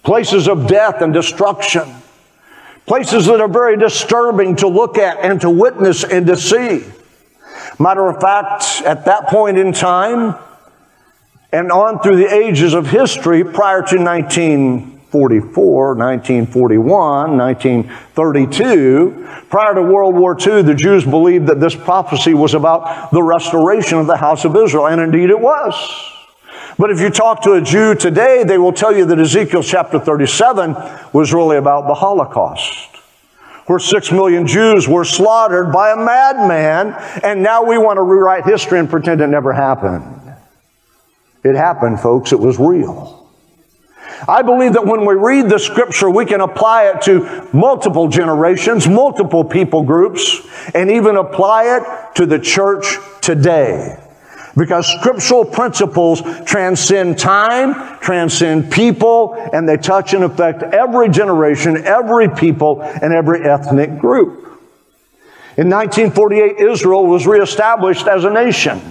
places 0.04 0.48
of 0.48 0.68
death 0.68 1.02
and 1.02 1.14
destruction, 1.14 1.88
places 2.86 3.26
that 3.28 3.40
are 3.40 3.48
very 3.48 3.78
disturbing 3.78 4.56
to 4.58 4.68
look 4.68 4.98
at 4.98 5.18
and 5.20 5.40
to 5.42 5.50
witness 5.50 6.04
and 6.04 6.28
to 6.28 6.36
see. 6.36 6.84
Matter 7.80 8.08
of 8.08 8.20
fact, 8.20 8.82
at 8.86 9.06
that 9.06 9.28
point 9.28 9.58
in 9.58 9.72
time, 9.72 10.36
and 11.52 11.72
on 11.72 12.00
through 12.00 12.18
the 12.18 12.34
ages 12.34 12.74
of 12.74 12.88
history 12.88 13.44
prior 13.44 13.82
to 13.82 13.98
1944, 13.98 15.96
1941, 15.96 17.38
1932, 17.38 19.28
prior 19.50 19.74
to 19.76 19.82
World 19.82 20.16
War 20.16 20.38
II, 20.40 20.62
the 20.62 20.76
Jews 20.76 21.04
believed 21.06 21.48
that 21.48 21.60
this 21.60 21.76
prophecy 21.76 22.34
was 22.34 22.54
about 22.54 23.12
the 23.12 23.22
restoration 23.24 23.98
of 23.98 24.08
the 24.08 24.18
house 24.18 24.46
of 24.46 24.56
Israel, 24.56 24.88
and 24.88 25.02
indeed 25.02 25.30
it 25.30 25.40
was. 25.40 26.11
But 26.78 26.92
if 26.92 27.00
you 27.00 27.10
talk 27.10 27.42
to 27.44 27.54
a 27.54 27.62
Jew 27.62 27.96
today, 27.96 28.44
they 28.44 28.58
will 28.58 28.74
tell 28.74 28.96
you 28.96 29.06
that 29.06 29.20
Ezekiel 29.20 29.64
chapter 29.64 30.00
37 30.00 30.76
was 31.14 31.34
really 31.34 31.58
about 31.58 31.88
the 31.88 31.94
Holocaust, 31.94 32.96
where 33.66 33.80
six 33.80 34.12
million 34.12 34.48
Jews 34.48 34.88
were 34.88 35.06
slaughtered 35.06 35.72
by 35.72 35.92
a 35.92 35.98
madman, 35.98 36.94
and 37.24 37.44
now 37.44 37.64
we 37.64 37.78
want 37.78 37.98
to 37.98 38.04
rewrite 38.04 38.46
history 38.46 38.80
and 38.80 38.90
pretend 38.90 39.22
it 39.22 39.28
never 39.28 39.54
happened. 39.54 40.20
It 41.44 41.56
happened, 41.56 42.00
folks. 42.00 42.32
It 42.32 42.40
was 42.40 42.60
real. 42.60 43.18
I 44.28 44.44
believe 44.44 44.74
that 44.74 44.86
when 44.86 45.06
we 45.06 45.16
read 45.16 45.50
the 45.50 45.58
scripture, 45.58 46.10
we 46.10 46.26
can 46.26 46.42
apply 46.42 46.90
it 46.90 47.02
to 47.04 47.50
multiple 47.54 48.08
generations, 48.08 48.88
multiple 48.88 49.44
people 49.44 49.84
groups, 49.84 50.42
and 50.76 50.92
even 50.92 51.16
apply 51.16 51.78
it 51.78 52.16
to 52.16 52.28
the 52.28 52.38
church 52.38 52.98
today. 53.22 53.98
Because 54.58 54.86
scriptural 54.88 55.46
principles 55.46 56.22
transcend 56.46 57.18
time, 57.18 58.00
transcend 58.00 58.72
people, 58.72 59.34
and 59.54 59.68
they 59.68 59.78
touch 59.78 60.14
and 60.14 60.24
affect 60.24 60.62
every 60.62 61.10
generation, 61.10 61.78
every 61.86 62.30
people, 62.30 62.82
and 62.82 63.14
every 63.14 63.44
ethnic 63.44 63.98
group. 63.98 64.42
In 65.58 65.70
1948, 65.70 66.58
Israel 66.58 67.06
was 67.06 67.28
reestablished 67.28 68.08
as 68.08 68.26
a 68.26 68.30
nation. 68.30 68.82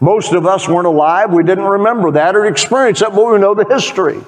Most 0.00 0.32
of 0.32 0.46
us 0.46 0.66
weren't 0.66 0.86
alive. 0.86 1.30
We 1.30 1.44
didn't 1.44 1.64
remember 1.64 2.12
that 2.12 2.34
or 2.34 2.46
experience 2.46 3.02
it, 3.02 3.10
but 3.10 3.32
we 3.32 3.38
know 3.38 3.54
the 3.54 3.66
history. 3.66 4.20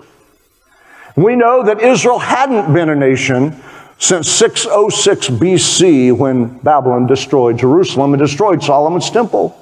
We 1.17 1.37
know 1.37 1.65
that 1.65 1.81
Israel 1.81 2.19
hadn't 2.19 2.73
been 2.73 2.89
a 2.89 2.95
nation 2.95 3.63
since 3.99 4.29
606 4.31 5.29
BC 5.29 6.17
when 6.17 6.59
Babylon 6.59 7.07
destroyed 7.07 7.59
Jerusalem 7.59 8.15
and 8.15 8.21
destroyed 8.21 8.63
Solomon's 8.63 9.11
temple. 9.11 9.59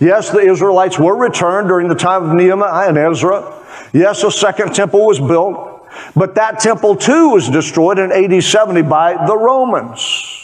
Yes, 0.00 0.30
the 0.30 0.40
Israelites 0.40 0.98
were 0.98 1.16
returned 1.16 1.68
during 1.68 1.88
the 1.88 1.94
time 1.94 2.28
of 2.28 2.34
Nehemiah 2.36 2.88
and 2.88 2.98
Ezra. 2.98 3.62
Yes, 3.92 4.22
a 4.22 4.30
second 4.30 4.74
temple 4.74 5.06
was 5.06 5.20
built, 5.20 5.88
but 6.14 6.34
that 6.34 6.58
temple 6.60 6.96
too 6.96 7.30
was 7.30 7.48
destroyed 7.48 7.98
in 7.98 8.12
AD 8.12 8.42
70 8.42 8.82
by 8.82 9.26
the 9.26 9.36
Romans. 9.36 10.40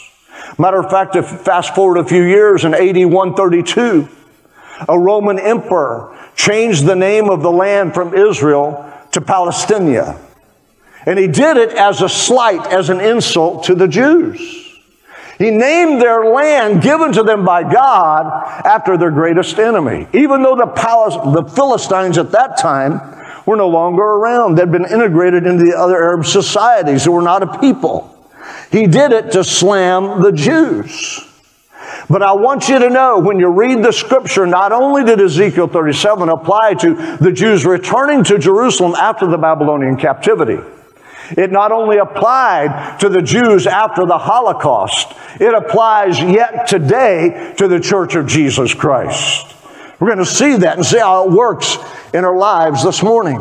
Matter 0.57 0.79
of 0.79 0.89
fact, 0.89 1.15
if 1.15 1.27
fast 1.27 1.75
forward 1.75 1.97
a 1.97 2.05
few 2.05 2.23
years 2.23 2.65
in 2.65 2.73
AD 2.73 3.05
132, 3.05 4.07
a 4.87 4.99
Roman 4.99 5.39
emperor 5.39 6.17
changed 6.35 6.85
the 6.85 6.95
name 6.95 7.29
of 7.29 7.41
the 7.41 7.51
land 7.51 7.93
from 7.93 8.13
Israel 8.13 8.91
to 9.11 9.21
Palestinia. 9.21 10.19
And 11.05 11.17
he 11.17 11.27
did 11.27 11.57
it 11.57 11.71
as 11.71 12.01
a 12.01 12.09
slight, 12.09 12.65
as 12.67 12.89
an 12.89 12.99
insult 12.99 13.65
to 13.65 13.75
the 13.75 13.87
Jews. 13.87 14.70
He 15.41 15.49
named 15.49 15.99
their 15.99 16.25
land 16.25 16.83
given 16.83 17.13
to 17.13 17.23
them 17.23 17.43
by 17.43 17.63
God 17.63 18.27
after 18.63 18.95
their 18.95 19.09
greatest 19.09 19.57
enemy. 19.57 20.07
Even 20.13 20.43
though 20.43 20.55
the, 20.55 20.67
the 21.33 21.49
Philistines 21.49 22.19
at 22.19 22.31
that 22.33 22.57
time 22.57 23.01
were 23.47 23.55
no 23.55 23.67
longer 23.67 24.03
around, 24.03 24.55
they'd 24.55 24.71
been 24.71 24.85
integrated 24.85 25.47
into 25.47 25.63
the 25.63 25.75
other 25.75 25.95
Arab 25.95 26.27
societies. 26.27 27.05
They 27.05 27.09
were 27.09 27.23
not 27.23 27.41
a 27.41 27.57
people. 27.57 28.07
He 28.71 28.85
did 28.85 29.13
it 29.13 29.31
to 29.31 29.43
slam 29.43 30.21
the 30.21 30.31
Jews. 30.31 31.27
But 32.07 32.21
I 32.21 32.33
want 32.33 32.69
you 32.69 32.77
to 32.77 32.89
know 32.91 33.17
when 33.17 33.39
you 33.39 33.47
read 33.47 33.83
the 33.83 33.93
scripture, 33.93 34.45
not 34.45 34.71
only 34.71 35.03
did 35.03 35.19
Ezekiel 35.19 35.67
37 35.67 36.29
apply 36.29 36.75
to 36.75 37.17
the 37.17 37.31
Jews 37.31 37.65
returning 37.65 38.23
to 38.25 38.37
Jerusalem 38.37 38.93
after 38.93 39.25
the 39.25 39.39
Babylonian 39.39 39.97
captivity, 39.97 40.59
it 41.37 41.51
not 41.51 41.71
only 41.71 41.97
applied 41.97 42.97
to 42.99 43.09
the 43.09 43.21
Jews 43.21 43.67
after 43.67 44.05
the 44.05 44.17
Holocaust, 44.17 45.13
it 45.39 45.53
applies 45.53 46.19
yet 46.19 46.67
today 46.67 47.53
to 47.57 47.67
the 47.67 47.79
Church 47.79 48.15
of 48.15 48.27
Jesus 48.27 48.73
Christ. 48.73 49.55
We're 49.99 50.07
going 50.07 50.19
to 50.19 50.25
see 50.25 50.57
that 50.57 50.77
and 50.77 50.85
see 50.85 50.97
how 50.97 51.25
it 51.25 51.31
works 51.31 51.77
in 52.13 52.25
our 52.25 52.35
lives 52.35 52.83
this 52.83 53.03
morning. 53.03 53.39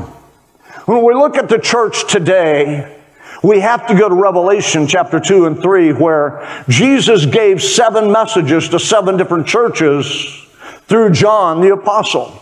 When 0.86 1.04
we 1.04 1.14
look 1.14 1.36
at 1.36 1.48
the 1.48 1.58
church 1.58 2.10
today, 2.10 2.98
we 3.42 3.60
have 3.60 3.86
to 3.86 3.94
go 3.94 4.08
to 4.08 4.14
Revelation 4.14 4.86
chapter 4.86 5.18
2 5.18 5.46
and 5.46 5.60
3 5.60 5.92
where 5.92 6.64
Jesus 6.68 7.24
gave 7.24 7.62
seven 7.62 8.12
messages 8.12 8.68
to 8.70 8.78
seven 8.78 9.16
different 9.16 9.46
churches 9.46 10.46
through 10.86 11.12
John 11.12 11.60
the 11.60 11.72
apostle. 11.72 12.38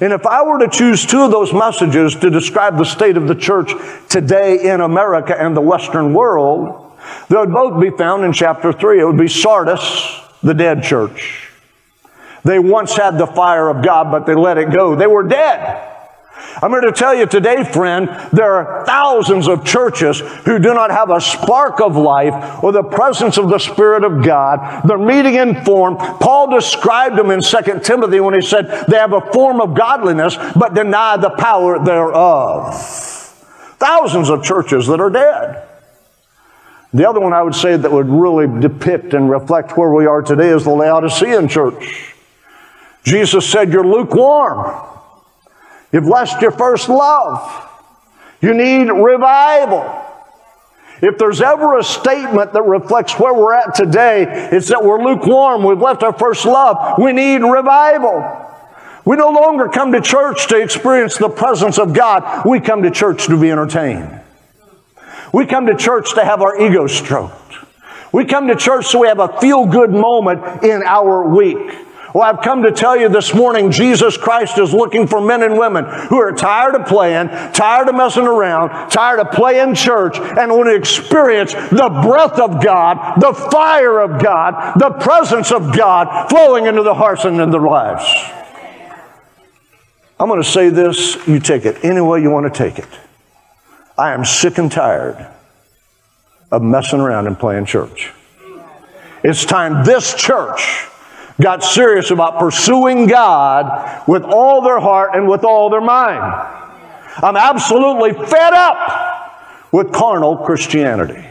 And 0.00 0.12
if 0.12 0.26
I 0.26 0.42
were 0.42 0.58
to 0.60 0.68
choose 0.68 1.04
two 1.04 1.22
of 1.22 1.30
those 1.30 1.52
messages 1.52 2.14
to 2.16 2.30
describe 2.30 2.78
the 2.78 2.84
state 2.84 3.16
of 3.16 3.28
the 3.28 3.34
church 3.34 3.72
today 4.08 4.70
in 4.70 4.80
America 4.80 5.34
and 5.38 5.56
the 5.56 5.60
Western 5.60 6.14
world, 6.14 6.92
they 7.28 7.36
would 7.36 7.52
both 7.52 7.80
be 7.80 7.90
found 7.90 8.24
in 8.24 8.32
chapter 8.32 8.72
3. 8.72 9.00
It 9.00 9.04
would 9.04 9.18
be 9.18 9.28
Sardis, 9.28 10.20
the 10.42 10.54
dead 10.54 10.82
church. 10.82 11.48
They 12.44 12.58
once 12.58 12.96
had 12.96 13.18
the 13.18 13.26
fire 13.26 13.68
of 13.68 13.84
God, 13.84 14.10
but 14.10 14.26
they 14.26 14.34
let 14.34 14.58
it 14.58 14.72
go. 14.72 14.94
They 14.94 15.06
were 15.06 15.24
dead. 15.24 15.97
I'm 16.62 16.70
here 16.70 16.80
to 16.82 16.92
tell 16.92 17.14
you 17.14 17.26
today, 17.26 17.64
friend, 17.64 18.08
there 18.32 18.52
are 18.52 18.84
thousands 18.86 19.48
of 19.48 19.64
churches 19.64 20.20
who 20.20 20.58
do 20.58 20.74
not 20.74 20.90
have 20.90 21.10
a 21.10 21.20
spark 21.20 21.80
of 21.80 21.96
life 21.96 22.62
or 22.62 22.72
the 22.72 22.82
presence 22.82 23.38
of 23.38 23.48
the 23.48 23.58
Spirit 23.58 24.04
of 24.04 24.24
God. 24.24 24.82
They're 24.86 24.98
meeting 24.98 25.34
in 25.34 25.64
form. 25.64 25.96
Paul 25.96 26.50
described 26.50 27.16
them 27.16 27.30
in 27.30 27.40
2 27.40 27.80
Timothy 27.80 28.20
when 28.20 28.34
he 28.34 28.40
said 28.40 28.86
they 28.88 28.96
have 28.96 29.12
a 29.12 29.32
form 29.32 29.60
of 29.60 29.74
godliness 29.74 30.36
but 30.56 30.74
deny 30.74 31.16
the 31.16 31.30
power 31.30 31.82
thereof. 31.84 32.74
Thousands 33.78 34.28
of 34.28 34.42
churches 34.42 34.86
that 34.88 35.00
are 35.00 35.10
dead. 35.10 35.68
The 36.92 37.08
other 37.08 37.20
one 37.20 37.32
I 37.32 37.42
would 37.42 37.54
say 37.54 37.76
that 37.76 37.92
would 37.92 38.08
really 38.08 38.60
depict 38.60 39.12
and 39.12 39.28
reflect 39.28 39.76
where 39.76 39.92
we 39.92 40.06
are 40.06 40.22
today 40.22 40.48
is 40.48 40.64
the 40.64 40.70
Laodicean 40.70 41.48
church. 41.48 42.14
Jesus 43.04 43.48
said, 43.48 43.72
You're 43.72 43.86
lukewarm. 43.86 44.97
You've 45.92 46.06
lost 46.06 46.40
your 46.42 46.50
first 46.50 46.88
love. 46.88 47.66
You 48.40 48.54
need 48.54 48.90
revival. 48.90 50.04
If 51.00 51.18
there's 51.18 51.40
ever 51.40 51.78
a 51.78 51.84
statement 51.84 52.52
that 52.52 52.62
reflects 52.62 53.18
where 53.18 53.32
we're 53.32 53.54
at 53.54 53.74
today, 53.74 54.48
it's 54.52 54.68
that 54.68 54.84
we're 54.84 55.02
lukewarm. 55.02 55.64
We've 55.64 55.80
left 55.80 56.02
our 56.02 56.12
first 56.12 56.44
love. 56.44 56.98
We 56.98 57.12
need 57.12 57.38
revival. 57.38 58.46
We 59.04 59.16
no 59.16 59.30
longer 59.30 59.68
come 59.68 59.92
to 59.92 60.00
church 60.00 60.48
to 60.48 60.60
experience 60.60 61.16
the 61.16 61.28
presence 61.28 61.78
of 61.78 61.94
God. 61.94 62.44
We 62.44 62.60
come 62.60 62.82
to 62.82 62.90
church 62.90 63.26
to 63.26 63.40
be 63.40 63.50
entertained. 63.50 64.20
We 65.32 65.46
come 65.46 65.66
to 65.66 65.76
church 65.76 66.14
to 66.14 66.24
have 66.24 66.42
our 66.42 66.60
ego 66.60 66.86
stroked. 66.86 67.54
We 68.12 68.24
come 68.24 68.48
to 68.48 68.56
church 68.56 68.86
so 68.86 69.00
we 69.00 69.08
have 69.08 69.20
a 69.20 69.40
feel 69.40 69.66
good 69.66 69.90
moment 69.90 70.64
in 70.64 70.82
our 70.84 71.28
week. 71.28 71.87
Well, 72.14 72.24
I've 72.24 72.42
come 72.42 72.62
to 72.62 72.72
tell 72.72 72.96
you 72.96 73.10
this 73.10 73.34
morning, 73.34 73.70
Jesus 73.70 74.16
Christ 74.16 74.58
is 74.58 74.72
looking 74.72 75.06
for 75.06 75.20
men 75.20 75.42
and 75.42 75.58
women 75.58 75.84
who 75.84 76.18
are 76.18 76.32
tired 76.32 76.74
of 76.74 76.86
playing, 76.86 77.28
tired 77.52 77.88
of 77.88 77.94
messing 77.94 78.26
around, 78.26 78.90
tired 78.90 79.20
of 79.20 79.30
playing 79.32 79.74
church, 79.74 80.18
and 80.18 80.50
want 80.50 80.68
to 80.68 80.74
experience 80.74 81.52
the 81.52 82.00
breath 82.02 82.40
of 82.40 82.64
God, 82.64 83.20
the 83.20 83.34
fire 83.34 84.00
of 84.00 84.22
God, 84.22 84.78
the 84.78 84.90
presence 85.04 85.52
of 85.52 85.76
God 85.76 86.30
flowing 86.30 86.66
into 86.66 86.82
their 86.82 86.94
hearts 86.94 87.26
and 87.26 87.38
in 87.40 87.50
their 87.50 87.60
lives. 87.60 88.06
I'm 90.18 90.28
going 90.28 90.42
to 90.42 90.48
say 90.48 90.70
this, 90.70 91.18
you 91.28 91.40
take 91.40 91.66
it 91.66 91.84
any 91.84 92.00
way 92.00 92.22
you 92.22 92.30
want 92.30 92.52
to 92.52 92.58
take 92.58 92.78
it. 92.78 92.88
I 93.98 94.14
am 94.14 94.24
sick 94.24 94.56
and 94.56 94.72
tired 94.72 95.28
of 96.50 96.62
messing 96.62 97.00
around 97.00 97.26
and 97.26 97.38
playing 97.38 97.66
church. 97.66 98.12
It's 99.22 99.44
time 99.44 99.84
this 99.84 100.14
church 100.14 100.88
got 101.40 101.62
serious 101.62 102.10
about 102.10 102.38
pursuing 102.38 103.06
God 103.06 104.06
with 104.08 104.22
all 104.24 104.62
their 104.62 104.80
heart 104.80 105.14
and 105.14 105.28
with 105.28 105.44
all 105.44 105.70
their 105.70 105.80
mind. 105.80 106.22
I'm 107.22 107.36
absolutely 107.36 108.12
fed 108.12 108.52
up 108.52 109.68
with 109.72 109.92
carnal 109.92 110.38
Christianity. 110.38 111.24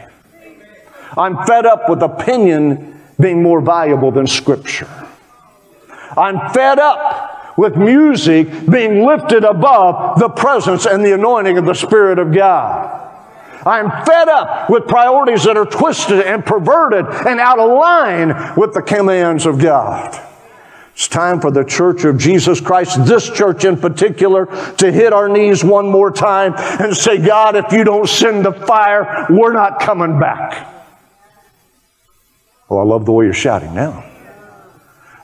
I'm 1.16 1.44
fed 1.46 1.66
up 1.66 1.88
with 1.88 2.02
opinion 2.02 3.00
being 3.20 3.42
more 3.42 3.60
valuable 3.60 4.10
than 4.10 4.26
Scripture. 4.26 4.88
I'm 6.16 6.52
fed 6.52 6.78
up 6.78 7.56
with 7.58 7.76
music 7.76 8.48
being 8.70 9.04
lifted 9.04 9.44
above 9.44 10.20
the 10.20 10.28
presence 10.28 10.86
and 10.86 11.04
the 11.04 11.12
anointing 11.12 11.58
of 11.58 11.64
the 11.64 11.74
Spirit 11.74 12.18
of 12.18 12.32
God. 12.32 13.07
I'm 13.68 13.90
fed 14.06 14.28
up 14.28 14.70
with 14.70 14.88
priorities 14.88 15.44
that 15.44 15.56
are 15.56 15.66
twisted 15.66 16.20
and 16.20 16.44
perverted 16.44 17.04
and 17.04 17.38
out 17.38 17.58
of 17.58 17.70
line 17.70 18.54
with 18.56 18.72
the 18.72 18.82
commands 18.82 19.44
of 19.44 19.58
God. 19.58 20.24
It's 20.94 21.06
time 21.06 21.40
for 21.40 21.52
the 21.52 21.64
church 21.64 22.04
of 22.04 22.18
Jesus 22.18 22.60
Christ, 22.60 23.04
this 23.06 23.30
church 23.30 23.64
in 23.64 23.76
particular, 23.76 24.46
to 24.78 24.90
hit 24.90 25.12
our 25.12 25.28
knees 25.28 25.62
one 25.62 25.88
more 25.88 26.10
time 26.10 26.54
and 26.56 26.96
say, 26.96 27.24
God, 27.24 27.54
if 27.54 27.70
you 27.70 27.84
don't 27.84 28.08
send 28.08 28.44
the 28.44 28.52
fire, 28.52 29.26
we're 29.30 29.52
not 29.52 29.78
coming 29.78 30.18
back. 30.18 30.74
Oh, 32.68 32.78
I 32.78 32.82
love 32.82 33.04
the 33.04 33.12
way 33.12 33.26
you're 33.26 33.34
shouting 33.34 33.74
now. 33.74 34.04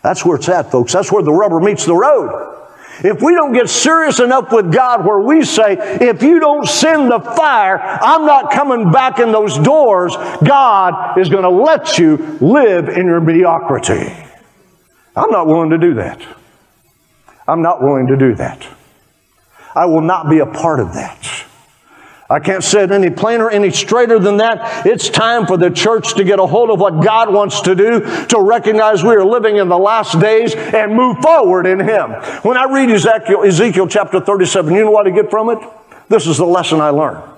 That's 0.02 0.24
where 0.24 0.36
it's 0.36 0.48
at, 0.48 0.70
folks. 0.70 0.92
That's 0.92 1.10
where 1.10 1.22
the 1.22 1.32
rubber 1.32 1.58
meets 1.60 1.86
the 1.86 1.96
road. 1.96 2.53
If 3.02 3.22
we 3.22 3.34
don't 3.34 3.52
get 3.52 3.68
serious 3.68 4.20
enough 4.20 4.52
with 4.52 4.72
God 4.72 5.04
where 5.04 5.18
we 5.18 5.44
say, 5.44 5.76
if 5.78 6.22
you 6.22 6.38
don't 6.38 6.66
send 6.66 7.10
the 7.10 7.18
fire, 7.18 7.78
I'm 7.78 8.24
not 8.24 8.52
coming 8.52 8.92
back 8.92 9.18
in 9.18 9.32
those 9.32 9.58
doors, 9.58 10.16
God 10.46 11.18
is 11.18 11.28
going 11.28 11.42
to 11.42 11.50
let 11.50 11.98
you 11.98 12.16
live 12.40 12.88
in 12.88 13.06
your 13.06 13.20
mediocrity. 13.20 14.12
I'm 15.16 15.30
not 15.30 15.46
willing 15.46 15.70
to 15.70 15.78
do 15.78 15.94
that. 15.94 16.20
I'm 17.48 17.62
not 17.62 17.82
willing 17.82 18.06
to 18.08 18.16
do 18.16 18.34
that. 18.36 18.66
I 19.74 19.86
will 19.86 20.00
not 20.00 20.30
be 20.30 20.38
a 20.38 20.46
part 20.46 20.78
of 20.78 20.94
that. 20.94 21.33
I 22.30 22.40
can't 22.40 22.64
say 22.64 22.84
it 22.84 22.90
any 22.90 23.10
plainer, 23.10 23.50
any 23.50 23.70
straighter 23.70 24.18
than 24.18 24.38
that. 24.38 24.86
It's 24.86 25.10
time 25.10 25.46
for 25.46 25.58
the 25.58 25.70
church 25.70 26.14
to 26.14 26.24
get 26.24 26.38
a 26.38 26.46
hold 26.46 26.70
of 26.70 26.80
what 26.80 27.04
God 27.04 27.32
wants 27.32 27.60
to 27.62 27.74
do, 27.74 28.00
to 28.26 28.40
recognize 28.40 29.04
we 29.04 29.14
are 29.14 29.24
living 29.24 29.56
in 29.56 29.68
the 29.68 29.78
last 29.78 30.18
days 30.20 30.54
and 30.54 30.94
move 30.94 31.18
forward 31.18 31.66
in 31.66 31.80
Him. 31.80 32.12
When 32.42 32.56
I 32.56 32.64
read 32.72 32.90
Ezekiel, 32.90 33.44
Ezekiel 33.44 33.86
chapter 33.88 34.20
37, 34.20 34.74
you 34.74 34.84
know 34.84 34.90
what 34.90 35.06
I 35.06 35.10
get 35.10 35.30
from 35.30 35.50
it? 35.50 35.58
This 36.08 36.26
is 36.26 36.38
the 36.38 36.46
lesson 36.46 36.80
I 36.80 36.90
learned. 36.90 37.33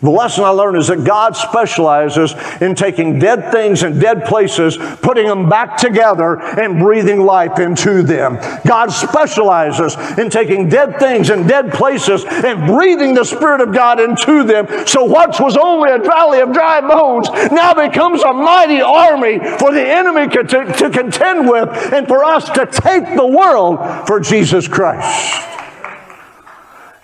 The 0.00 0.10
lesson 0.10 0.44
I 0.44 0.50
learned 0.50 0.76
is 0.78 0.88
that 0.88 1.04
God 1.04 1.36
specializes 1.36 2.34
in 2.60 2.74
taking 2.74 3.18
dead 3.18 3.52
things 3.52 3.82
and 3.82 4.00
dead 4.00 4.24
places, 4.24 4.76
putting 4.76 5.26
them 5.26 5.48
back 5.48 5.76
together, 5.76 6.40
and 6.40 6.78
breathing 6.78 7.20
life 7.20 7.58
into 7.58 8.02
them. 8.02 8.38
God 8.66 8.88
specializes 8.88 9.96
in 10.18 10.30
taking 10.30 10.68
dead 10.68 10.98
things 10.98 11.30
and 11.30 11.46
dead 11.46 11.72
places 11.72 12.24
and 12.24 12.66
breathing 12.66 13.14
the 13.14 13.24
Spirit 13.24 13.60
of 13.60 13.74
God 13.74 14.00
into 14.00 14.44
them. 14.44 14.86
So 14.86 15.04
what 15.04 15.38
was 15.40 15.56
only 15.56 15.90
a 15.90 15.98
valley 15.98 16.40
of 16.40 16.52
dry 16.52 16.80
bones 16.80 17.28
now 17.52 17.74
becomes 17.74 18.22
a 18.22 18.32
mighty 18.32 18.80
army 18.80 19.38
for 19.58 19.72
the 19.72 19.86
enemy 19.86 20.28
to, 20.28 20.44
to 20.44 20.90
contend 20.90 21.48
with 21.48 21.68
and 21.92 22.06
for 22.06 22.24
us 22.24 22.48
to 22.50 22.66
take 22.66 23.16
the 23.16 23.26
world 23.26 24.06
for 24.06 24.20
Jesus 24.20 24.66
Christ. 24.66 25.46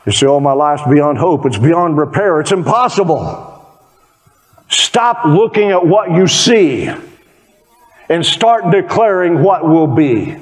You 0.07 0.13
say, 0.13 0.27
oh, 0.27 0.39
my 0.39 0.53
life's 0.53 0.85
beyond 0.89 1.19
hope. 1.19 1.47
It's 1.47 1.59
beyond 1.59 1.99
repair. 1.99 2.41
It's 2.41 2.53
impossible. 2.53 3.53
Stop 4.69 5.25
looking 5.25 5.73
at 5.73 5.85
what 5.85 6.13
you 6.13 6.29
see 6.29 6.89
and 8.09 8.25
start 8.25 8.71
declaring 8.71 9.43
what 9.43 9.67
will 9.67 9.89
be. 9.89 10.37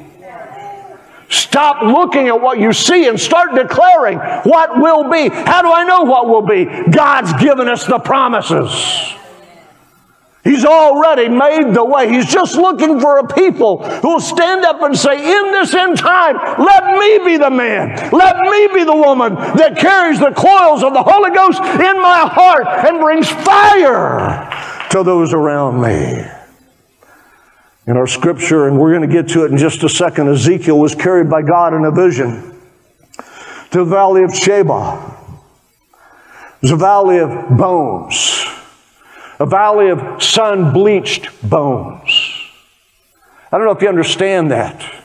Stop 1.31 1.83
looking 1.83 2.29
at 2.29 2.41
what 2.41 2.59
you 2.59 2.73
see 2.73 3.09
and 3.09 3.19
start 3.19 3.55
declaring 3.55 4.19
what 4.19 4.79
will 4.79 5.11
be. 5.11 5.29
How 5.29 5.63
do 5.63 5.73
I 5.73 5.85
know 5.85 6.03
what 6.03 6.29
will 6.29 6.43
be? 6.43 6.67
God's 6.91 7.33
given 7.43 7.69
us 7.69 7.87
the 7.87 7.99
promises. 7.99 8.71
He's 10.45 10.67
already 10.67 11.31
made 11.31 11.73
the 11.73 11.83
way. 11.83 12.11
He's 12.11 12.27
just 12.27 12.57
looking 12.57 13.01
for 13.01 13.17
a 13.19 13.27
people 13.27 13.83
who 13.83 14.09
will 14.09 14.21
stand 14.21 14.63
up 14.63 14.83
and 14.83 14.97
say, 14.97 15.17
in 15.17 15.53
this 15.53 15.73
end 15.73 15.97
time, 15.97 16.37
let 16.63 16.99
me 16.99 17.25
be 17.25 17.39
the 17.39 17.49
man. 17.49 18.11
Let 18.13 18.37
me 18.41 18.69
be 18.75 18.85
the 18.85 18.95
woman 18.95 19.35
that 19.35 19.79
carries 19.79 20.21
the 20.21 20.33
coils 20.33 20.83
of 20.83 20.93
the 20.93 21.03
Holy 21.03 21.31
Ghost 21.31 21.61
in 21.61 22.03
my 22.03 22.29
heart 22.31 22.67
and 22.67 23.01
brings 23.01 23.27
fire 23.31 24.51
to 24.91 25.03
those 25.03 25.33
around 25.33 25.81
me. 25.81 26.23
In 27.87 27.97
our 27.97 28.07
scripture, 28.07 28.69
and 28.69 28.79
we're 28.79 28.95
going 28.95 29.09
to 29.09 29.13
get 29.13 29.29
to 29.31 29.45
it 29.45 29.51
in 29.51 29.57
just 29.57 29.83
a 29.83 29.89
second, 29.89 30.29
Ezekiel 30.29 30.79
was 30.79 30.95
carried 30.95 31.31
by 31.31 31.41
God 31.41 31.73
in 31.73 31.87
a 31.87 31.91
vision 31.91 32.61
to 33.71 33.79
the 33.79 33.85
valley 33.85 34.23
of 34.23 34.31
Chebar. 34.31 35.11
It 35.93 36.63
was 36.63 36.71
a 36.71 36.77
valley 36.77 37.19
of 37.19 37.57
bones 37.57 38.34
a 39.39 39.47
valley 39.47 39.91
of 39.91 40.23
sun 40.23 40.73
bleached 40.73 41.29
bones. 41.49 42.11
I 43.51 43.59
don't 43.59 43.67
know 43.67 43.73
if 43.73 43.83
you 43.83 43.89
understand 43.89 44.51
that. 44.51 45.05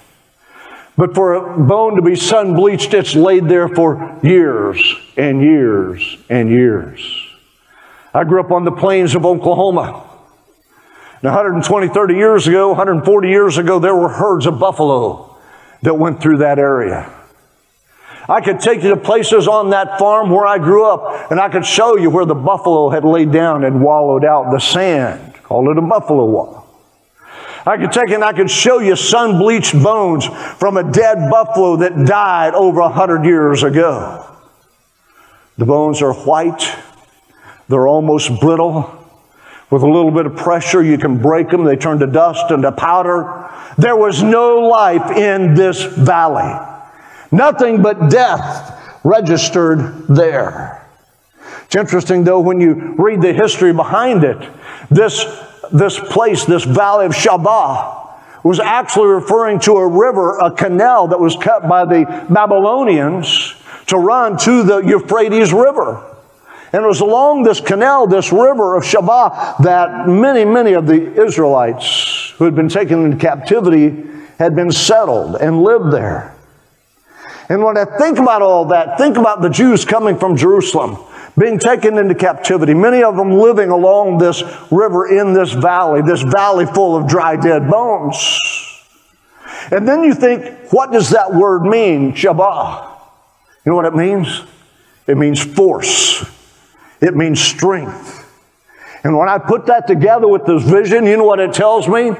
But 0.98 1.16
for 1.16 1.34
a 1.34 1.58
bone 1.58 1.96
to 1.96 2.02
be 2.02 2.16
sun 2.16 2.56
bleached, 2.56 2.94
it's 2.94 3.16
laid 3.16 3.48
there 3.48 3.70
for 3.70 4.20
years 4.22 4.82
and 5.16 5.42
years 5.42 6.18
and 6.30 6.50
years. 6.50 7.00
I 8.14 8.24
grew 8.24 8.42
up 8.42 8.52
on 8.52 8.66
the 8.66 8.72
plains 8.72 9.16
of 9.16 9.26
Oklahoma. 9.26 10.06
Now, 11.22 11.30
120, 11.30 11.90
30 11.90 12.14
years 12.16 12.48
ago, 12.48 12.70
140 12.70 13.30
years 13.30 13.58
ago, 13.58 13.80
there 13.80 13.96
were 13.96 14.10
herds 14.10 14.46
of 14.46 14.60
buffalo 14.60 15.38
that 15.82 15.94
went 15.94 16.22
through 16.22 16.40
that 16.40 16.60
area. 16.60 17.14
I 18.30 18.42
could 18.42 18.60
take 18.60 18.84
you 18.84 18.90
to 18.90 18.98
places 18.98 19.48
on 19.48 19.72
that 19.72 19.98
farm 19.98 20.30
where 20.30 20.46
I 20.46 20.60
grew 20.60 20.86
up, 20.86 21.32
and 21.32 21.40
I 21.40 21.50
could 21.50 21.66
show 21.66 21.98
you 21.98 22.12
where 22.12 22.26
the 22.26 22.36
buffalo 22.36 22.90
had 22.90 23.04
laid 23.04 23.32
down 23.32 23.64
and 23.64 23.82
wallowed 23.84 24.24
out 24.24 24.52
the 24.52 24.60
sand. 24.60 25.34
Called 25.44 25.68
it 25.68 25.78
a 25.80 25.82
buffalo 25.82 26.26
wall. 26.26 26.68
I 27.66 27.78
could 27.78 27.92
take 27.92 28.12
and 28.12 28.24
I 28.24 28.34
could 28.34 28.50
show 28.50 28.80
you 28.80 28.96
sun 28.96 29.40
bleached 29.40 29.74
bones 29.74 30.26
from 30.26 30.78
a 30.78 30.92
dead 30.92 31.30
buffalo 31.30 31.78
that 31.78 32.06
died 32.06 32.54
over 32.54 32.80
a 32.82 32.90
hundred 32.90 33.26
years 33.26 33.64
ago. 33.64 34.26
The 35.58 35.66
bones 35.66 36.02
are 36.04 36.14
white. 36.14 36.72
They're 37.68 37.88
almost 37.88 38.40
brittle. 38.40 38.96
With 39.72 39.82
a 39.82 39.88
little 39.88 40.12
bit 40.12 40.28
of 40.28 40.36
pressure, 40.36 40.84
you 40.84 40.98
can 40.98 41.20
break 41.20 41.50
them. 41.50 41.64
They 41.64 41.76
turn 41.76 42.00
to 42.00 42.08
dust 42.08 42.50
and 42.50 42.62
to 42.64 42.72
powder. 42.72 43.52
There 43.78 43.96
was 43.96 44.24
no 44.24 44.60
life 44.60 45.18
in 45.18 45.56
this 45.56 45.84
valley. 45.84 46.69
Nothing 47.32 47.82
but 47.82 48.10
death 48.10 49.00
registered 49.04 50.08
there. 50.08 50.86
It's 51.66 51.76
interesting 51.76 52.24
though 52.24 52.40
when 52.40 52.60
you 52.60 52.96
read 52.98 53.22
the 53.22 53.34
history 53.34 53.74
behind 53.74 54.24
it. 54.24 54.38
This, 54.90 55.24
this 55.72 56.00
place, 56.00 56.46
this 56.46 56.64
valley 56.64 57.06
of 57.06 57.12
Chebar, 57.12 58.08
was 58.44 58.60
actually 58.60 59.10
referring 59.10 59.60
to 59.60 59.74
a 59.74 59.88
river, 59.88 60.40
a 60.40 60.52
canal 60.52 61.10
that 61.10 61.20
was 61.20 61.36
cut 61.36 61.68
by 61.68 61.86
the 61.86 62.06
Babylonians 62.30 63.54
to 63.88 63.98
run 63.98 64.38
to 64.40 64.64
the 64.64 64.78
Euphrates 64.80 65.54
River. 65.54 66.06
And 66.72 66.84
it 66.84 66.88
was 66.88 67.02
along 67.02 67.44
this 67.44 67.60
canal, 67.60 68.08
this 68.08 68.32
river 68.32 68.76
of 68.76 68.84
Chebar, 68.84 69.58
that 69.64 70.08
many, 70.08 70.46
many 70.46 70.74
of 70.74 70.86
the 70.88 71.22
Israelites 71.22 72.34
who 72.38 72.46
had 72.46 72.56
been 72.56 72.70
taken 72.70 73.06
into 73.06 73.18
captivity 73.18 74.06
had 74.38 74.56
been 74.56 74.72
settled 74.72 75.36
and 75.36 75.62
lived 75.62 75.92
there. 75.92 76.36
And 77.50 77.64
when 77.64 77.78
I 77.78 77.86
think 77.98 78.20
about 78.20 78.44
all 78.44 78.66
that, 78.66 79.00
think 79.00 79.18
about 79.18 79.42
the 79.42 79.50
Jews 79.50 79.84
coming 79.84 80.18
from 80.18 80.38
Jerusalem, 80.38 81.00
being 81.38 81.58
taken 81.58 81.98
into 81.98 82.14
captivity, 82.14 82.76
many 82.76 83.02
of 83.02 83.18
them 83.18 83.40
living 83.40 83.72
along 83.72 84.20
this 84.20 84.44
river 84.72 85.08
in 85.08 85.34
this 85.34 85.52
valley, 85.52 86.04
this 86.04 86.22
valley 86.22 86.68
full 86.68 86.96
of 86.96 87.08
dry, 87.08 87.36
dead 87.36 87.70
bones. 87.70 88.40
And 89.72 89.88
then 89.88 90.04
you 90.04 90.14
think, 90.14 90.72
what 90.72 90.92
does 90.92 91.10
that 91.10 91.34
word 91.34 91.64
mean, 91.64 92.14
Chebar? 92.14 92.98
You 93.66 93.72
know 93.72 93.76
what 93.76 93.86
it 93.86 93.96
means? 93.96 94.44
It 95.08 95.18
means 95.18 95.44
force. 95.44 96.24
It 97.02 97.16
means 97.16 97.42
strength. 97.42 98.28
And 99.04 99.18
when 99.18 99.30
I 99.30 99.38
put 99.38 99.68
that 99.68 99.88
together 99.88 100.28
with 100.28 100.46
this 100.46 100.64
vision, 100.64 101.06
you 101.06 101.18
know 101.18 101.24
what 101.24 101.40
it 101.40 101.54
tells 101.54 101.88
me? 101.88 102.12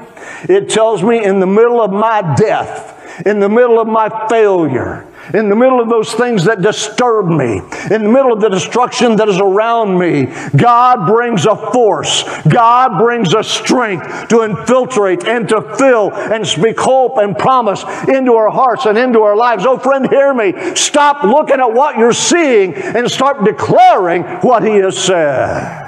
It 0.48 0.70
tells 0.70 1.02
me 1.02 1.22
in 1.22 1.38
the 1.38 1.46
middle 1.46 1.80
of 1.80 1.92
my 1.92 2.34
death, 2.36 3.26
in 3.26 3.38
the 3.38 3.48
middle 3.48 3.78
of 3.78 3.86
my 3.86 4.28
failure, 4.28 5.06
in 5.34 5.48
the 5.48 5.56
middle 5.56 5.80
of 5.80 5.88
those 5.88 6.12
things 6.14 6.44
that 6.44 6.62
disturb 6.62 7.26
me, 7.26 7.58
in 7.90 8.02
the 8.02 8.10
middle 8.10 8.32
of 8.32 8.40
the 8.40 8.48
destruction 8.48 9.16
that 9.16 9.28
is 9.28 9.38
around 9.38 9.98
me, 9.98 10.26
God 10.56 11.06
brings 11.06 11.46
a 11.46 11.56
force. 11.56 12.24
God 12.48 12.98
brings 12.98 13.34
a 13.34 13.42
strength 13.42 14.28
to 14.28 14.42
infiltrate 14.42 15.24
and 15.24 15.48
to 15.48 15.62
fill 15.76 16.12
and 16.12 16.46
speak 16.46 16.78
hope 16.78 17.18
and 17.18 17.36
promise 17.36 17.82
into 18.08 18.34
our 18.34 18.50
hearts 18.50 18.86
and 18.86 18.98
into 18.98 19.20
our 19.20 19.36
lives. 19.36 19.64
Oh, 19.66 19.78
friend, 19.78 20.08
hear 20.08 20.34
me. 20.34 20.52
Stop 20.74 21.24
looking 21.24 21.60
at 21.60 21.72
what 21.72 21.96
you're 21.96 22.12
seeing 22.12 22.74
and 22.74 23.10
start 23.10 23.44
declaring 23.44 24.22
what 24.40 24.62
He 24.62 24.76
has 24.76 24.98
said. 24.98 25.79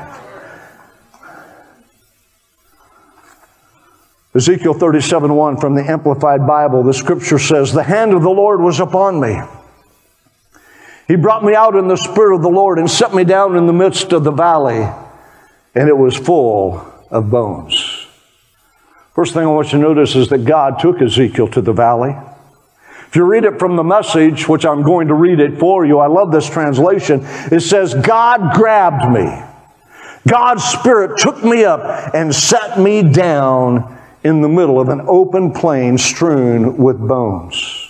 Ezekiel 4.34 4.72
37 4.72 5.34
1 5.34 5.56
from 5.58 5.74
the 5.74 5.82
Amplified 5.82 6.46
Bible, 6.46 6.82
the 6.82 6.94
scripture 6.94 7.38
says, 7.38 7.72
The 7.72 7.82
hand 7.82 8.14
of 8.14 8.22
the 8.22 8.30
Lord 8.30 8.60
was 8.60 8.80
upon 8.80 9.20
me. 9.20 9.38
He 11.06 11.16
brought 11.16 11.44
me 11.44 11.54
out 11.54 11.76
in 11.76 11.88
the 11.88 11.96
spirit 11.96 12.36
of 12.36 12.42
the 12.42 12.48
Lord 12.48 12.78
and 12.78 12.90
set 12.90 13.12
me 13.14 13.24
down 13.24 13.56
in 13.56 13.66
the 13.66 13.72
midst 13.74 14.12
of 14.12 14.24
the 14.24 14.30
valley, 14.30 14.88
and 15.74 15.88
it 15.88 15.96
was 15.96 16.16
full 16.16 16.80
of 17.10 17.30
bones. 17.30 18.06
First 19.14 19.34
thing 19.34 19.42
I 19.42 19.46
want 19.48 19.72
you 19.72 19.78
to 19.78 19.84
notice 19.84 20.16
is 20.16 20.28
that 20.28 20.46
God 20.46 20.78
took 20.78 21.02
Ezekiel 21.02 21.48
to 21.48 21.60
the 21.60 21.74
valley. 21.74 22.16
If 23.08 23.16
you 23.16 23.24
read 23.24 23.44
it 23.44 23.58
from 23.58 23.76
the 23.76 23.84
message, 23.84 24.48
which 24.48 24.64
I'm 24.64 24.82
going 24.82 25.08
to 25.08 25.14
read 25.14 25.40
it 25.40 25.58
for 25.58 25.84
you, 25.84 25.98
I 25.98 26.06
love 26.06 26.32
this 26.32 26.48
translation. 26.48 27.20
It 27.52 27.60
says, 27.60 27.92
God 27.92 28.54
grabbed 28.54 29.12
me. 29.12 29.42
God's 30.26 30.64
Spirit 30.64 31.18
took 31.18 31.44
me 31.44 31.64
up 31.66 32.14
and 32.14 32.34
set 32.34 32.80
me 32.80 33.02
down 33.02 33.98
in 34.24 34.40
the 34.40 34.48
middle 34.48 34.80
of 34.80 34.88
an 34.88 35.02
open 35.06 35.52
plain 35.52 35.98
strewn 35.98 36.76
with 36.76 36.98
bones. 36.98 37.88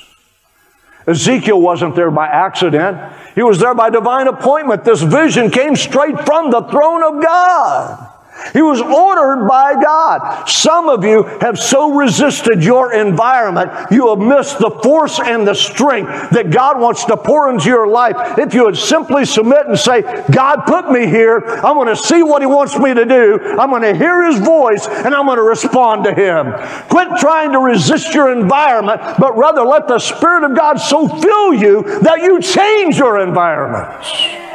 Ezekiel 1.07 1.61
wasn't 1.61 1.97
there 1.97 2.11
by 2.11 2.27
accident. 2.27 3.12
He 3.35 3.42
was 3.42 3.59
there 3.59 3.75
by 3.75 3.90
divine 3.90 4.29
appointment. 4.29 4.85
This 4.85 5.03
vision 5.03 5.51
came 5.51 5.75
straight 5.75 6.25
from 6.25 6.51
the 6.51 6.62
throne 6.62 7.03
of 7.03 7.23
God. 7.23 8.12
He 8.52 8.62
was 8.62 8.81
ordered 8.81 9.46
by 9.48 9.74
God. 9.74 10.48
Some 10.48 10.88
of 10.88 11.05
you 11.05 11.22
have 11.40 11.59
so 11.59 11.94
resisted 11.94 12.62
your 12.62 12.92
environment, 12.92 13.70
you 13.90 14.09
have 14.09 14.18
missed 14.18 14.59
the 14.59 14.70
force 14.83 15.20
and 15.20 15.46
the 15.46 15.55
strength 15.55 16.31
that 16.31 16.50
God 16.50 16.81
wants 16.81 17.05
to 17.07 17.16
pour 17.16 17.50
into 17.50 17.68
your 17.68 17.87
life. 17.87 18.38
If 18.38 18.55
you 18.55 18.64
would 18.64 18.76
simply 18.76 19.24
submit 19.24 19.66
and 19.66 19.78
say, 19.78 20.02
God 20.31 20.64
put 20.66 20.90
me 20.90 21.07
here, 21.07 21.38
I'm 21.38 21.76
going 21.76 21.88
to 21.88 21.96
see 21.96 22.22
what 22.22 22.42
He 22.42 22.46
wants 22.46 22.78
me 22.78 22.94
to 22.94 23.05
do, 23.05 23.38
I'm 23.59 23.70
going 23.70 23.83
to 23.83 23.94
hear 23.94 24.24
His 24.31 24.38
voice, 24.38 24.87
and 24.87 25.14
I'm 25.14 25.26
going 25.26 25.38
to 25.38 25.42
respond 25.42 26.05
to 26.05 26.14
Him. 26.14 26.52
Quit 26.88 27.09
trying 27.18 27.52
to 27.52 27.59
resist 27.59 28.14
your 28.14 28.33
environment, 28.33 29.00
but 29.18 29.37
rather 29.37 29.62
let 29.62 29.88
the 29.88 29.98
Spirit 29.98 30.44
of 30.44 30.57
God 30.57 30.78
so 30.81 31.09
fill 31.09 31.55
you 31.55 31.83
that 32.00 32.20
you 32.22 32.40
change 32.40 32.98
your 32.98 33.20
environment. 33.20 34.52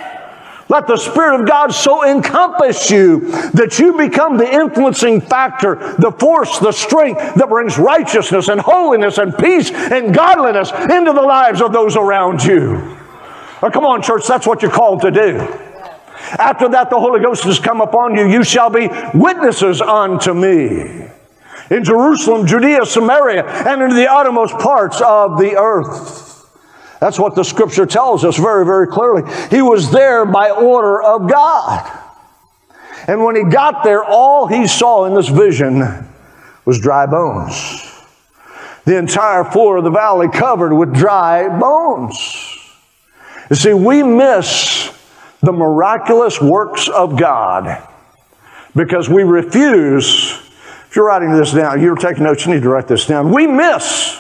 Let 0.70 0.86
the 0.86 0.98
Spirit 0.98 1.40
of 1.40 1.48
God 1.48 1.74
so 1.74 2.04
encompass 2.04 2.92
you 2.92 3.32
that 3.52 3.80
you 3.80 3.98
become 3.98 4.38
the 4.38 4.52
influencing 4.52 5.22
factor, 5.22 5.76
the 5.98 6.12
force, 6.12 6.60
the 6.60 6.74
strength 6.74 7.36
that 7.36 7.48
brings 7.48 7.78
righteousness 7.78 8.50
and 8.50 8.60
holiness 8.60 9.18
and 9.18 9.38
peace 9.38 9.72
and 9.72 10.14
godliness 10.14 10.72
into 10.72 11.14
the 11.14 11.22
lives 11.22 11.62
of 11.62 11.72
those 11.72 11.96
around 11.96 12.44
you. 12.44 12.98
Come 13.62 13.86
on, 13.86 14.02
church, 14.02 14.28
that's 14.28 14.46
what 14.46 14.62
you're 14.62 14.72
called 14.72 15.02
to 15.02 15.12
do. 15.12 15.38
After 16.38 16.68
that, 16.70 16.90
the 16.90 17.00
Holy 17.00 17.22
Ghost 17.22 17.44
has 17.46 17.60
come 17.60 17.80
upon 17.80 18.16
you. 18.16 18.28
You 18.28 18.44
shall 18.44 18.70
be 18.70 18.90
witnesses 19.14 19.82
unto 19.82 20.34
me 20.34 21.08
in 21.70 21.84
Jerusalem, 21.84 22.46
Judea, 22.46 22.86
Samaria, 22.86 23.46
and 23.46 23.82
into 23.82 23.96
the 23.96 24.12
uttermost 24.12 24.54
parts 24.56 25.02
of 25.02 25.40
the 25.40 25.56
earth. 25.56 26.27
That's 27.00 27.20
what 27.20 27.36
the 27.36 27.44
scripture 27.44 27.86
tells 27.86 28.26
us 28.26 28.38
very, 28.38 28.66
very 28.66 28.88
clearly. 28.88 29.24
He 29.50 29.62
was 29.62 29.92
there 29.92 30.26
by 30.26 30.50
order 30.50 31.02
of 31.02 31.30
God. 31.30 32.04
And 33.08 33.24
when 33.24 33.36
he 33.36 33.44
got 33.44 33.84
there, 33.84 34.04
all 34.04 34.48
he 34.48 34.68
saw 34.68 35.06
in 35.06 35.14
this 35.14 35.30
vision 35.30 35.82
was 36.66 36.80
dry 36.80 37.06
bones. 37.06 37.84
The 38.86 38.98
entire 38.98 39.44
floor 39.44 39.78
of 39.78 39.84
the 39.84 39.90
valley 39.90 40.28
covered 40.30 40.74
with 40.74 40.94
dry 40.94 41.48
bones. 41.60 42.58
You 43.50 43.56
see, 43.56 43.74
we 43.74 44.04
miss 44.04 44.94
the 45.42 45.54
miraculous 45.54 46.42
works 46.42 46.90
of 46.90 47.18
God 47.18 47.88
because 48.76 49.10
we 49.10 49.24
refuse. 49.24 50.42
If 50.90 50.96
you're 50.96 51.06
writing 51.06 51.32
this 51.32 51.54
down, 51.54 51.82
you're 51.82 51.96
taking 51.96 52.24
notes, 52.24 52.46
you 52.46 52.54
need 52.54 52.64
to 52.64 52.70
write 52.70 52.88
this 52.88 53.06
down. 53.06 53.32
We 53.32 53.46
miss 53.46 54.17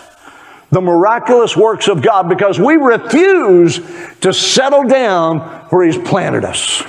the 0.71 0.81
miraculous 0.81 1.55
works 1.55 1.87
of 1.87 2.01
God 2.01 2.27
because 2.27 2.59
we 2.59 2.75
refuse 2.75 3.79
to 4.21 4.33
settle 4.33 4.83
down 4.83 5.39
where 5.69 5.85
He's 5.85 5.97
planted 5.97 6.43
us. 6.43 6.83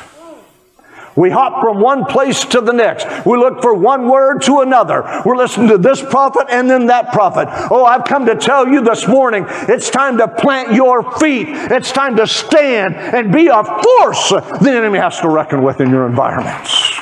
We 1.18 1.30
hop 1.30 1.60
from 1.60 1.80
one 1.80 2.04
place 2.04 2.44
to 2.44 2.60
the 2.60 2.72
next. 2.72 3.26
We 3.26 3.36
look 3.38 3.60
for 3.60 3.74
one 3.74 4.08
word 4.08 4.40
to 4.42 4.60
another. 4.60 5.02
We're 5.26 5.36
listening 5.36 5.66
to 5.70 5.78
this 5.78 6.00
prophet 6.00 6.46
and 6.48 6.70
then 6.70 6.86
that 6.86 7.12
prophet. 7.12 7.48
Oh, 7.72 7.84
I've 7.84 8.04
come 8.04 8.26
to 8.26 8.36
tell 8.36 8.68
you 8.68 8.82
this 8.82 9.08
morning, 9.08 9.44
it's 9.48 9.90
time 9.90 10.18
to 10.18 10.28
plant 10.28 10.74
your 10.74 11.18
feet. 11.18 11.48
It's 11.48 11.90
time 11.90 12.14
to 12.16 12.26
stand 12.28 12.94
and 12.94 13.32
be 13.32 13.48
a 13.48 13.64
force 13.64 14.30
the 14.60 14.70
enemy 14.70 15.00
has 15.00 15.18
to 15.20 15.28
reckon 15.28 15.60
with 15.60 15.80
in 15.80 15.90
your 15.90 16.06
environments. 16.06 17.00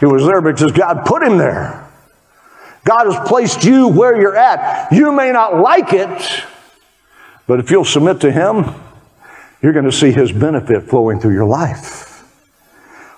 He 0.00 0.06
was 0.06 0.24
there 0.24 0.40
because 0.40 0.72
God 0.72 1.04
put 1.04 1.22
him 1.22 1.36
there. 1.36 1.83
God 2.84 3.06
has 3.10 3.28
placed 3.28 3.64
you 3.64 3.88
where 3.88 4.20
you're 4.20 4.36
at. 4.36 4.92
You 4.92 5.12
may 5.12 5.32
not 5.32 5.58
like 5.58 5.92
it, 5.92 6.44
but 7.46 7.58
if 7.58 7.70
you'll 7.70 7.84
submit 7.84 8.20
to 8.20 8.30
Him, 8.30 8.74
you're 9.62 9.72
going 9.72 9.86
to 9.86 9.92
see 9.92 10.12
His 10.12 10.30
benefit 10.30 10.84
flowing 10.84 11.18
through 11.18 11.32
your 11.32 11.46
life. 11.46 12.14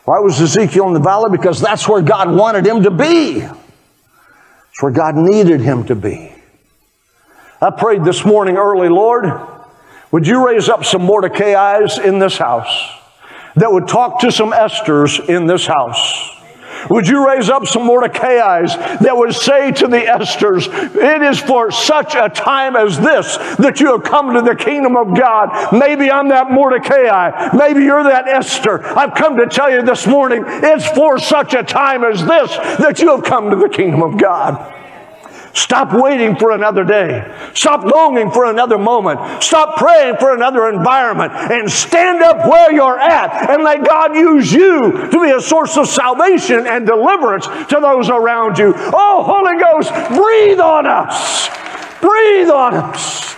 Why 0.07 0.21
was 0.21 0.41
Ezekiel 0.41 0.87
in 0.87 0.95
the 0.95 1.01
valley? 1.01 1.37
Because 1.37 1.61
that's 1.61 1.89
where 1.89 2.01
God 2.01 2.33
wanted 2.33 2.65
him 2.65 2.85
to 2.85 2.93
be. 2.93 3.41
It's 3.41 4.83
where 4.83 4.93
God 4.93 5.17
needed 5.17 5.61
him 5.61 5.85
to 5.87 5.97
be. 5.97 6.33
I 7.61 7.71
prayed 7.71 8.05
this 8.05 8.25
morning 8.25 8.57
early, 8.57 8.89
Lord, 8.89 9.25
would 10.13 10.29
you 10.29 10.47
raise 10.47 10.69
up 10.69 10.85
some 10.85 11.03
Mordecai's 11.03 11.99
in 11.99 12.21
this 12.21 12.39
house 12.39 12.89
that 13.57 13.73
would 13.73 13.89
talk 13.89 14.21
to 14.21 14.31
some 14.31 14.53
Esthers 14.53 15.29
in 15.29 15.47
this 15.47 15.67
house? 15.67 16.36
Would 16.91 17.09
you 17.09 17.27
raise 17.27 17.49
up 17.49 17.67
some 17.67 17.87
Mordecai's 17.87 18.75
that 18.77 19.17
would 19.17 19.35
say 19.35 19.73
to 19.73 19.89
the 19.89 19.99
Esthers, 19.99 20.67
It 20.95 21.23
is 21.23 21.39
for 21.39 21.71
such 21.71 22.15
a 22.15 22.29
time 22.29 22.77
as 22.77 22.99
this 22.99 23.37
that 23.57 23.81
you 23.81 23.93
have 23.93 24.03
come 24.03 24.35
to 24.35 24.43
the 24.43 24.55
kingdom 24.55 24.97
of 24.97 25.17
God. 25.17 25.73
Maybe 25.73 26.11
I'm 26.11 26.29
that 26.29 26.51
Mordecai. 26.51 27.51
Maybe 27.55 27.85
you're 27.85 28.05
that 28.05 28.29
Esther. 28.29 28.85
I've 28.85 29.15
come 29.15 29.37
to 29.39 29.47
tell 29.47 29.71
you 29.71 29.83
this 29.83 30.07
morning, 30.07 30.45
it's 30.47 30.87
for 30.91 31.19
such 31.19 31.55
a 31.55 31.63
time 31.63 32.05
as 32.05 32.25
this 32.25 32.57
that 32.79 33.01
you 33.01 33.11
have 33.11 33.25
come 33.25 33.51
to 33.51 33.57
the 33.57 33.69
kingdom 33.69 34.03
of 34.03 34.19
God. 34.19 34.76
Stop 35.57 35.95
waiting 35.95 36.37
for 36.37 36.51
another 36.51 36.85
day. 36.85 37.35
Stop 37.55 37.83
longing 37.83 38.31
for 38.31 38.45
another 38.45 38.77
moment. 38.77 39.43
Stop 39.43 39.79
praying 39.79 40.19
for 40.19 40.35
another 40.35 40.69
environment 40.69 41.33
and 41.33 41.71
stand 41.71 42.23
up 42.23 42.47
where 42.47 42.71
you're 42.71 42.99
at 42.99 43.49
and 43.49 43.65
let 43.65 43.83
God 43.83 44.15
use 44.15 44.53
you 44.53 44.93
to 44.93 45.23
be 45.23 45.31
a 45.31 45.41
source 45.41 45.79
of 45.79 45.89
salvation 45.89 46.67
and 46.67 46.87
deliverance 46.87 47.47
to 47.47 47.79
those 47.81 48.11
around 48.11 48.59
you. 48.59 48.75
Oh, 48.77 49.23
Holy 49.25 49.59
Ghost, 49.59 49.91
breathe 50.15 50.61
on 50.61 50.87
us. 50.87 51.49
Breathe 52.03 52.51
on 52.51 52.75
us. 52.75 53.35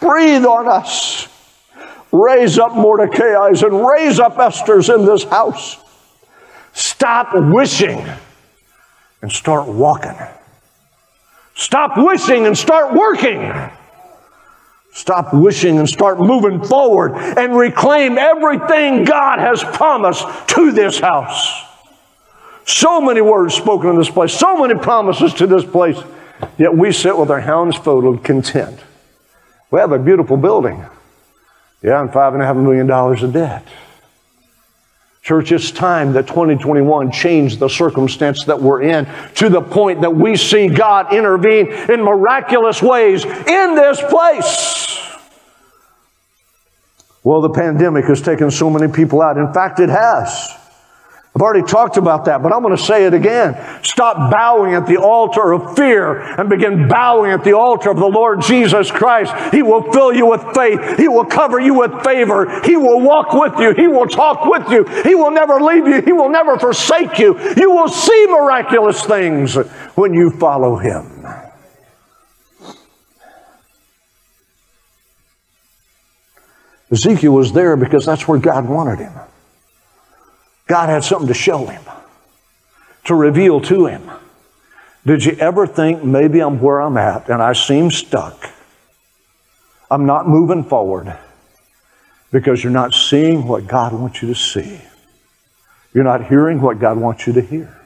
Breathe 0.00 0.46
on 0.46 0.66
us. 0.66 1.28
Raise 2.10 2.58
up 2.58 2.72
Mordecai's 2.72 3.62
and 3.62 3.86
raise 3.86 4.18
up 4.18 4.38
Esther's 4.38 4.88
in 4.88 5.04
this 5.04 5.24
house. 5.24 5.76
Stop 6.72 7.34
wishing 7.34 8.02
and 9.20 9.30
start 9.30 9.68
walking. 9.68 10.16
Stop 11.54 11.96
wishing 11.96 12.46
and 12.46 12.56
start 12.56 12.94
working. 12.94 13.52
Stop 14.92 15.32
wishing 15.32 15.78
and 15.78 15.88
start 15.88 16.18
moving 16.18 16.62
forward 16.62 17.14
and 17.14 17.56
reclaim 17.56 18.18
everything 18.18 19.04
God 19.04 19.38
has 19.38 19.64
promised 19.64 20.26
to 20.48 20.72
this 20.72 20.98
house. 20.98 21.64
So 22.66 23.00
many 23.00 23.20
words 23.20 23.54
spoken 23.54 23.90
in 23.90 23.96
this 23.96 24.10
place, 24.10 24.32
so 24.32 24.56
many 24.56 24.78
promises 24.78 25.34
to 25.34 25.46
this 25.46 25.64
place, 25.64 25.98
yet 26.58 26.74
we 26.74 26.92
sit 26.92 27.16
with 27.16 27.30
our 27.30 27.40
hands 27.40 27.76
folded, 27.76 28.22
content. 28.22 28.78
We 29.70 29.80
have 29.80 29.92
a 29.92 29.98
beautiful 29.98 30.36
building. 30.36 30.84
Yeah, 31.82 32.00
and 32.00 32.12
five 32.12 32.34
and 32.34 32.42
a 32.42 32.46
half 32.46 32.56
million 32.56 32.86
dollars 32.86 33.22
of 33.22 33.32
debt. 33.32 33.66
Church, 35.22 35.52
it's 35.52 35.70
time 35.70 36.14
that 36.14 36.26
2021 36.26 37.12
changed 37.12 37.60
the 37.60 37.68
circumstance 37.68 38.44
that 38.46 38.60
we're 38.60 38.82
in 38.82 39.06
to 39.36 39.48
the 39.48 39.62
point 39.62 40.00
that 40.00 40.16
we 40.16 40.36
see 40.36 40.66
God 40.66 41.14
intervene 41.14 41.68
in 41.68 42.02
miraculous 42.02 42.82
ways 42.82 43.24
in 43.24 43.74
this 43.76 44.00
place. 44.10 44.98
Well, 47.22 47.40
the 47.40 47.50
pandemic 47.50 48.06
has 48.06 48.20
taken 48.20 48.50
so 48.50 48.68
many 48.68 48.92
people 48.92 49.22
out. 49.22 49.38
In 49.38 49.52
fact, 49.52 49.78
it 49.78 49.90
has. 49.90 50.58
I've 51.34 51.40
already 51.40 51.66
talked 51.66 51.96
about 51.96 52.26
that, 52.26 52.42
but 52.42 52.52
I'm 52.52 52.60
going 52.60 52.76
to 52.76 52.82
say 52.82 53.06
it 53.06 53.14
again. 53.14 53.56
Stop 53.82 54.30
bowing 54.30 54.74
at 54.74 54.86
the 54.86 54.98
altar 54.98 55.52
of 55.52 55.74
fear 55.74 56.20
and 56.20 56.50
begin 56.50 56.88
bowing 56.88 57.30
at 57.30 57.42
the 57.42 57.56
altar 57.56 57.88
of 57.90 57.96
the 57.96 58.06
Lord 58.06 58.42
Jesus 58.42 58.90
Christ. 58.90 59.32
He 59.54 59.62
will 59.62 59.90
fill 59.92 60.12
you 60.12 60.26
with 60.26 60.42
faith. 60.54 60.98
He 60.98 61.08
will 61.08 61.24
cover 61.24 61.58
you 61.58 61.72
with 61.72 62.04
favor. 62.04 62.60
He 62.64 62.76
will 62.76 63.00
walk 63.00 63.32
with 63.32 63.58
you. 63.58 63.72
He 63.72 63.88
will 63.88 64.06
talk 64.06 64.44
with 64.44 64.70
you. 64.70 64.84
He 65.04 65.14
will 65.14 65.30
never 65.30 65.58
leave 65.58 65.86
you. 65.86 66.02
He 66.02 66.12
will 66.12 66.28
never 66.28 66.58
forsake 66.58 67.18
you. 67.18 67.38
You 67.56 67.70
will 67.70 67.88
see 67.88 68.26
miraculous 68.28 69.02
things 69.02 69.54
when 69.94 70.12
you 70.12 70.30
follow 70.32 70.76
Him. 70.76 71.26
Ezekiel 76.90 77.32
was 77.32 77.52
there 77.54 77.74
because 77.74 78.04
that's 78.04 78.28
where 78.28 78.38
God 78.38 78.68
wanted 78.68 78.98
him. 78.98 79.12
God 80.72 80.88
had 80.88 81.04
something 81.04 81.28
to 81.28 81.34
show 81.34 81.66
him, 81.66 81.82
to 83.04 83.14
reveal 83.14 83.60
to 83.60 83.84
him. 83.84 84.10
Did 85.04 85.22
you 85.22 85.32
ever 85.32 85.66
think 85.66 86.02
maybe 86.02 86.40
I'm 86.40 86.62
where 86.62 86.80
I'm 86.80 86.96
at 86.96 87.28
and 87.28 87.42
I 87.42 87.52
seem 87.52 87.90
stuck? 87.90 88.48
I'm 89.90 90.06
not 90.06 90.26
moving 90.26 90.64
forward 90.64 91.14
because 92.30 92.64
you're 92.64 92.72
not 92.72 92.94
seeing 92.94 93.46
what 93.46 93.66
God 93.66 93.92
wants 93.92 94.22
you 94.22 94.28
to 94.28 94.34
see. 94.34 94.80
You're 95.92 96.04
not 96.04 96.28
hearing 96.28 96.62
what 96.62 96.78
God 96.78 96.96
wants 96.96 97.26
you 97.26 97.34
to 97.34 97.42
hear. 97.42 97.78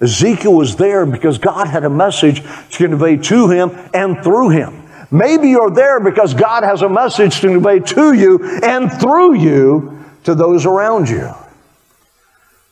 Ezekiel 0.00 0.54
was 0.54 0.76
there 0.76 1.04
because 1.04 1.38
God 1.38 1.66
had 1.66 1.82
a 1.82 1.90
message 1.90 2.40
to 2.70 2.88
convey 2.88 3.16
to 3.16 3.50
him 3.50 3.76
and 3.92 4.22
through 4.22 4.50
him. 4.50 4.84
Maybe 5.10 5.48
you're 5.48 5.72
there 5.72 5.98
because 5.98 6.34
God 6.34 6.62
has 6.62 6.82
a 6.82 6.88
message 6.88 7.40
to 7.40 7.48
convey 7.48 7.80
to 7.80 8.12
you 8.12 8.60
and 8.62 8.92
through 8.92 9.34
you 9.34 10.04
to 10.22 10.36
those 10.36 10.66
around 10.66 11.08
you. 11.08 11.34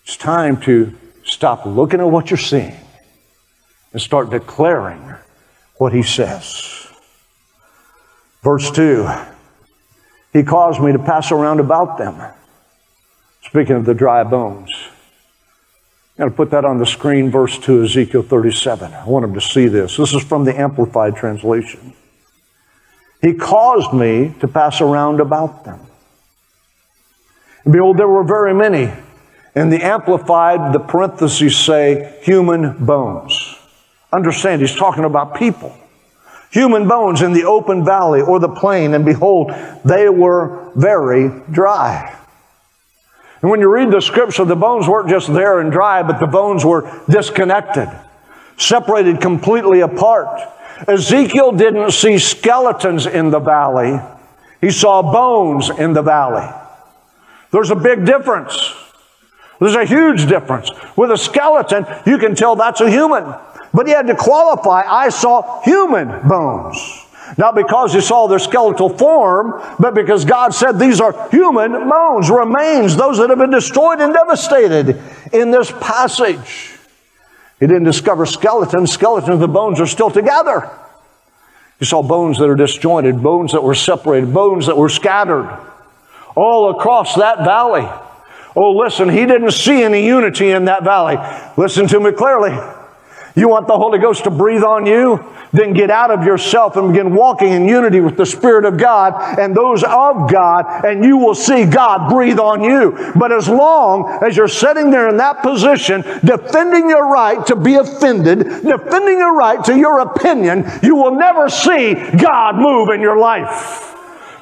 It's 0.05 0.17
time 0.17 0.61
to 0.63 0.97
stop 1.25 1.65
looking 1.65 2.01
at 2.01 2.11
what 2.11 2.31
you're 2.31 2.39
seeing 2.39 2.77
and 3.93 4.01
start 4.01 4.31
declaring 4.31 5.15
what 5.77 5.93
he 5.93 6.03
says. 6.03 6.89
Verse 8.43 8.71
2 8.71 9.09
He 10.33 10.43
caused 10.43 10.81
me 10.81 10.93
to 10.93 10.99
pass 10.99 11.31
around 11.31 11.61
about 11.61 11.99
them. 11.99 12.21
Speaking 13.43 13.77
of 13.77 13.85
the 13.85 13.95
dry 13.95 14.25
bones. 14.25 14.71
I'm 16.19 16.29
going 16.29 16.31
to 16.31 16.37
put 16.37 16.51
that 16.51 16.65
on 16.65 16.79
the 16.79 16.87
screen, 16.87 17.31
verse 17.31 17.59
2, 17.59 17.85
Ezekiel 17.85 18.23
37. 18.23 18.93
I 18.93 19.07
want 19.07 19.25
them 19.25 19.35
to 19.35 19.41
see 19.41 19.67
this. 19.67 19.97
This 19.97 20.13
is 20.13 20.23
from 20.23 20.45
the 20.45 20.59
Amplified 20.59 21.17
Translation. 21.17 21.95
He 23.23 23.35
caused 23.35 23.95
me 23.95 24.35
to 24.41 24.49
pass 24.49 24.81
around 24.81 25.21
about 25.21 25.65
them. 25.65 25.81
And 27.65 27.73
behold, 27.73 27.97
there 27.97 28.09
were 28.09 28.25
very 28.25 28.53
many 28.53 28.93
in 29.55 29.69
the 29.69 29.85
Amplified, 29.85 30.73
the 30.73 30.81
parentheses 30.81 31.59
say 31.59 32.19
human 32.23 32.85
bones. 32.85 33.57
Understand, 34.13 34.61
he's 34.61 34.75
talking 34.75 35.05
about 35.05 35.37
people. 35.37 35.77
Human 36.51 36.87
bones 36.87 37.23
in 37.23 37.33
the 37.33 37.45
open 37.45 37.85
valley 37.85 38.21
or 38.21 38.39
the 38.39 38.49
plain, 38.49 38.95
and 38.95 39.05
behold, 39.05 39.53
they 39.85 40.09
were 40.09 40.71
very 40.75 41.31
dry. 41.51 42.19
And 43.41 43.51
when 43.51 43.61
you 43.61 43.69
read 43.69 43.91
the 43.91 44.01
scripture, 44.01 44.45
the 44.45 44.57
bones 44.57 44.87
weren't 44.87 45.09
just 45.09 45.33
there 45.33 45.61
and 45.61 45.73
dry, 45.73 46.03
but 46.03 46.21
the 46.21 46.27
bones 46.27 46.65
were 46.65 47.03
disconnected, 47.09 47.89
separated 48.57 49.21
completely 49.21 49.81
apart. 49.81 50.41
Ezekiel 50.87 51.53
didn't 51.53 51.93
see 51.93 52.19
skeletons 52.19 53.07
in 53.07 53.31
the 53.31 53.41
valley, 53.41 53.99
he 54.61 54.71
saw 54.71 55.03
bones 55.03 55.71
in 55.71 55.93
the 55.93 56.03
valley. 56.03 56.49
There's 57.51 57.71
a 57.71 57.77
big 57.77 58.07
difference. 58.07 58.75
There's 59.63 59.77
a 59.77 59.85
huge 59.85 60.29
difference. 60.29 60.71
With 60.97 61.13
a 61.13 61.17
skeleton, 61.17 61.87
you 62.05 62.19
can 62.19 62.35
tell 62.35 62.57
that's 62.57 62.81
a 62.81 62.91
human. 62.91 63.33
But 63.73 63.87
he 63.87 63.93
had 63.93 64.09
to 64.09 64.17
qualify, 64.17 64.83
I 64.83 65.09
saw 65.09 65.63
human 65.63 66.27
bones. 66.29 66.77
Not 67.39 67.55
because 67.55 67.95
he 67.95 68.01
saw 68.01 68.27
their 68.27 68.41
skeletal 68.41 68.89
form, 68.89 69.63
but 69.79 69.95
because 69.95 70.25
God 70.25 70.53
said 70.53 70.81
these 70.81 71.01
are 71.01 71.29
human 71.31 71.89
bones, 71.89 72.29
remains, 72.29 72.97
those 72.97 73.19
that 73.19 73.31
have 73.31 73.39
been 73.39 73.51
destroyed 73.51 74.01
and 74.01 74.13
devastated 74.13 75.01
in 75.33 75.53
this 75.53 75.71
passage. 75.71 76.77
He 77.61 77.69
didn't 77.69 77.85
discover 77.85 78.27
skeletons. 78.27 78.91
Skeletons, 78.91 79.39
the 79.39 79.47
bones 79.47 79.81
are 79.81 79.87
still 79.87 80.11
together. 80.11 80.69
He 81.79 81.85
saw 81.85 82.03
bones 82.03 82.39
that 82.39 82.49
are 82.49 82.57
disjointed, 82.57 83.23
bones 83.23 83.53
that 83.53 83.63
were 83.63 83.77
separated, 83.77 84.35
bones 84.35 84.67
that 84.67 84.77
were 84.77 84.89
scattered 84.89 85.49
all 86.35 86.71
across 86.71 87.15
that 87.15 87.45
valley. 87.45 87.89
Oh, 88.55 88.73
listen, 88.73 89.09
he 89.09 89.25
didn't 89.27 89.53
see 89.53 89.83
any 89.83 90.07
unity 90.07 90.51
in 90.51 90.67
that 90.67 90.85
valley. 90.85 91.17
Listen 91.57 91.87
to 91.89 92.01
me 92.01 92.13
clearly. 92.13 92.57
You 93.35 93.49
want 93.49 93.67
the 93.67 93.77
Holy 93.77 93.99
Ghost 93.99 94.25
to 94.25 94.31
breathe 94.31 94.63
on 94.63 94.85
you? 94.85 95.25
Then 95.53 95.73
get 95.75 95.91
out 95.91 96.11
of 96.11 96.25
yourself 96.25 96.77
and 96.77 96.93
begin 96.93 97.15
walking 97.15 97.53
in 97.53 97.67
unity 97.67 98.01
with 98.01 98.17
the 98.17 98.27
Spirit 98.27 98.65
of 98.65 98.79
God 98.79 99.39
and 99.39 99.55
those 99.55 99.83
of 99.83 100.31
God, 100.31 100.85
and 100.85 101.05
you 101.05 101.19
will 101.19 101.35
see 101.35 101.65
God 101.65 102.11
breathe 102.11 102.39
on 102.39 102.63
you. 102.63 103.13
But 103.17 103.33
as 103.33 103.49
long 103.49 104.23
as 104.23 104.37
you're 104.37 104.49
sitting 104.49 104.91
there 104.91 105.09
in 105.09 105.19
that 105.19 105.43
position, 105.43 106.03
defending 106.25 106.89
your 106.89 107.11
right 107.11 107.45
to 107.47 107.57
be 107.57 107.75
offended, 107.75 108.39
defending 108.39 109.19
your 109.19 109.35
right 109.35 109.63
to 109.65 109.77
your 109.77 110.01
opinion, 110.01 110.65
you 110.83 110.97
will 110.97 111.15
never 111.15 111.49
see 111.49 111.95
God 111.95 112.57
move 112.57 112.89
in 112.91 113.01
your 113.01 113.19
life. 113.19 113.92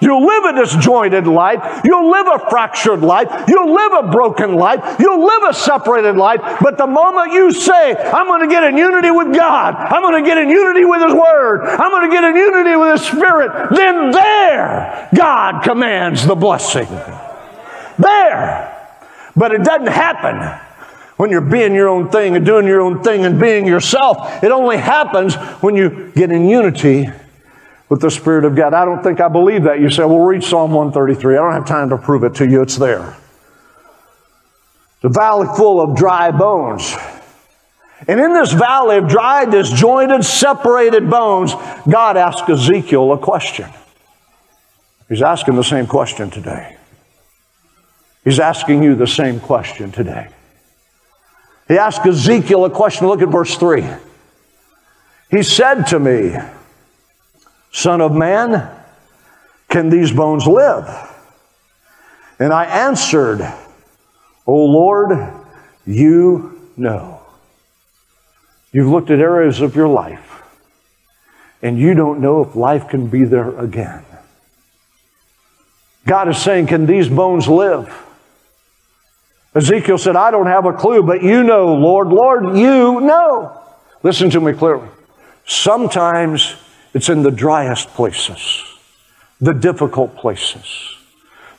You'll 0.00 0.26
live 0.26 0.44
a 0.44 0.64
disjointed 0.64 1.26
life. 1.26 1.82
You'll 1.84 2.10
live 2.10 2.26
a 2.26 2.50
fractured 2.50 3.00
life. 3.00 3.28
You'll 3.48 3.72
live 3.72 4.04
a 4.04 4.10
broken 4.10 4.54
life. 4.54 4.96
You'll 4.98 5.24
live 5.24 5.42
a 5.50 5.54
separated 5.54 6.16
life. 6.16 6.40
But 6.60 6.78
the 6.78 6.86
moment 6.86 7.32
you 7.32 7.52
say, 7.52 7.94
I'm 7.96 8.26
going 8.26 8.40
to 8.40 8.48
get 8.48 8.64
in 8.64 8.76
unity 8.76 9.10
with 9.10 9.34
God, 9.34 9.74
I'm 9.74 10.02
going 10.02 10.22
to 10.22 10.28
get 10.28 10.38
in 10.38 10.48
unity 10.48 10.84
with 10.84 11.02
His 11.02 11.12
Word, 11.12 11.66
I'm 11.66 11.90
going 11.90 12.10
to 12.10 12.14
get 12.14 12.24
in 12.24 12.36
unity 12.36 12.76
with 12.76 13.00
His 13.00 13.08
Spirit, 13.08 13.70
then 13.70 14.10
there 14.10 15.08
God 15.14 15.62
commands 15.62 16.26
the 16.26 16.34
blessing. 16.34 16.88
There. 17.98 18.76
But 19.36 19.52
it 19.52 19.62
doesn't 19.62 19.88
happen 19.88 20.58
when 21.16 21.30
you're 21.30 21.42
being 21.42 21.74
your 21.74 21.88
own 21.88 22.08
thing 22.08 22.34
and 22.34 22.46
doing 22.46 22.66
your 22.66 22.80
own 22.80 23.02
thing 23.02 23.26
and 23.26 23.38
being 23.38 23.66
yourself. 23.66 24.42
It 24.42 24.50
only 24.50 24.78
happens 24.78 25.34
when 25.62 25.76
you 25.76 26.10
get 26.14 26.32
in 26.32 26.48
unity 26.48 27.10
with 27.90 28.00
the 28.00 28.11
Spirit 28.11 28.44
of 28.46 28.55
God. 28.57 28.72
I 28.72 28.87
don't 28.87 29.03
think 29.03 29.20
I 29.20 29.29
believe 29.29 29.64
that. 29.64 29.81
You 29.81 29.90
say, 29.90 30.05
well, 30.05 30.20
read 30.20 30.42
Psalm 30.42 30.72
133. 30.72 31.35
I 31.35 31.42
don't 31.42 31.53
have 31.53 31.66
time 31.66 31.90
to 31.90 31.98
prove 31.98 32.24
it 32.24 32.37
to 32.37 32.48
you. 32.48 32.62
It's 32.62 32.76
there. 32.76 33.16
The 35.03 35.09
valley 35.09 35.48
full 35.57 35.81
of 35.81 35.96
dry 35.96 36.31
bones. 36.31 36.94
And 38.07 38.20
in 38.20 38.33
this 38.33 38.53
valley 38.53 38.96
of 38.98 39.09
dry, 39.09 39.44
disjointed, 39.44 40.24
separated 40.24 41.11
bones, 41.11 41.53
God 41.88 42.16
asked 42.16 42.48
Ezekiel 42.48 43.12
a 43.12 43.18
question. 43.18 43.68
He's 45.09 45.20
asking 45.20 45.57
the 45.57 45.64
same 45.64 45.87
question 45.87 46.31
today. 46.31 46.76
He's 48.24 48.38
asking 48.38 48.83
you 48.85 48.94
the 48.94 49.07
same 49.07 49.40
question 49.40 49.90
today. 49.90 50.29
He 51.66 51.76
asked 51.76 52.07
Ezekiel 52.07 52.64
a 52.64 52.70
question. 52.70 53.09
Look 53.09 53.20
at 53.20 53.29
verse 53.29 53.57
3. 53.57 53.85
He 55.31 55.42
said 55.42 55.85
to 55.88 55.98
me, 55.98 56.37
Son 57.72 58.00
of 58.00 58.12
man, 58.12 58.68
can 59.68 59.88
these 59.88 60.12
bones 60.12 60.46
live? 60.46 60.88
And 62.38 62.52
I 62.52 62.64
answered, 62.64 63.40
O 64.46 64.54
Lord, 64.54 65.16
you 65.87 66.70
know. 66.76 67.20
You've 68.72 68.88
looked 68.88 69.11
at 69.11 69.18
areas 69.18 69.61
of 69.61 69.74
your 69.76 69.88
life, 69.88 70.42
and 71.62 71.78
you 71.78 71.94
don't 71.94 72.20
know 72.20 72.42
if 72.42 72.54
life 72.54 72.88
can 72.88 73.09
be 73.09 73.24
there 73.24 73.59
again. 73.59 74.04
God 76.06 76.28
is 76.28 76.38
saying, 76.38 76.68
Can 76.68 76.87
these 76.87 77.09
bones 77.09 77.48
live? 77.48 78.06
Ezekiel 79.54 79.98
said, 79.98 80.14
I 80.14 80.30
don't 80.30 80.46
have 80.46 80.64
a 80.64 80.72
clue, 80.72 81.02
but 81.02 81.22
you 81.22 81.42
know, 81.42 81.74
Lord. 81.74 82.09
Lord, 82.09 82.56
you 82.56 83.00
know. 83.00 83.61
Listen 84.02 84.30
to 84.30 84.40
me 84.40 84.52
clearly. 84.52 84.88
Sometimes 85.44 86.54
it's 86.94 87.09
in 87.09 87.22
the 87.22 87.31
driest 87.31 87.88
places, 87.90 88.64
the 89.40 89.53
difficult 89.53 90.16
places, 90.16 90.96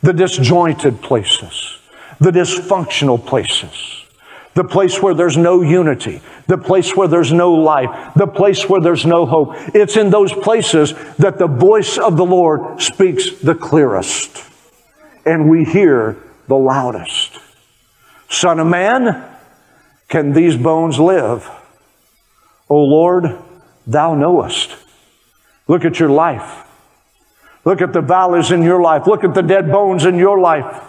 the 0.02 0.13
disjointed 0.13 1.02
places, 1.02 1.80
the 2.20 2.32
dysfunctional 2.32 3.24
places, 3.26 4.06
the 4.54 4.63
place 4.63 5.02
where 5.02 5.13
there's 5.13 5.38
no 5.38 5.62
unity, 5.62 6.22
the 6.48 6.58
place 6.58 6.96
where 6.96 7.08
there's 7.08 7.32
no 7.32 7.54
life, 7.54 8.13
the 8.15 8.28
place 8.28 8.67
where 8.67 8.82
there's 8.82 9.06
no 9.06 9.26
hope. 9.26 9.54
It's 9.74 9.96
in 9.96 10.10
those 10.10 10.34
places 10.34 10.94
that 11.17 11.38
the 11.38 11.48
voice 11.48 11.98
of 11.98 12.17
the 12.17 12.26
Lord 12.26 12.82
speaks 12.82 13.32
the 13.39 13.56
clearest 13.56 14.44
and 15.26 15.50
we 15.50 15.63
hear 15.63 16.17
the 16.48 16.58
loudest. 16.58 17.39
Son 18.30 18.60
of 18.60 18.67
man, 18.67 19.26
can 20.10 20.34
these 20.34 20.58
bones 20.58 21.00
live? 21.00 21.50
O 22.70 22.78
Lord, 22.78 23.38
thou 23.88 24.15
knowest. 24.15 24.76
Look 25.67 25.86
at 25.86 26.00
your 26.00 26.10
life. 26.10 26.67
Look 27.63 27.82
at 27.82 27.93
the 27.93 28.02
valleys 28.02 28.52
in 28.52 28.63
your 28.63 28.82
life. 28.82 29.06
Look 29.08 29.24
at 29.24 29.34
the 29.34 29.41
dead 29.43 29.71
bones 29.71 30.06
in 30.06 30.17
your 30.17 30.39
life. 30.39 30.84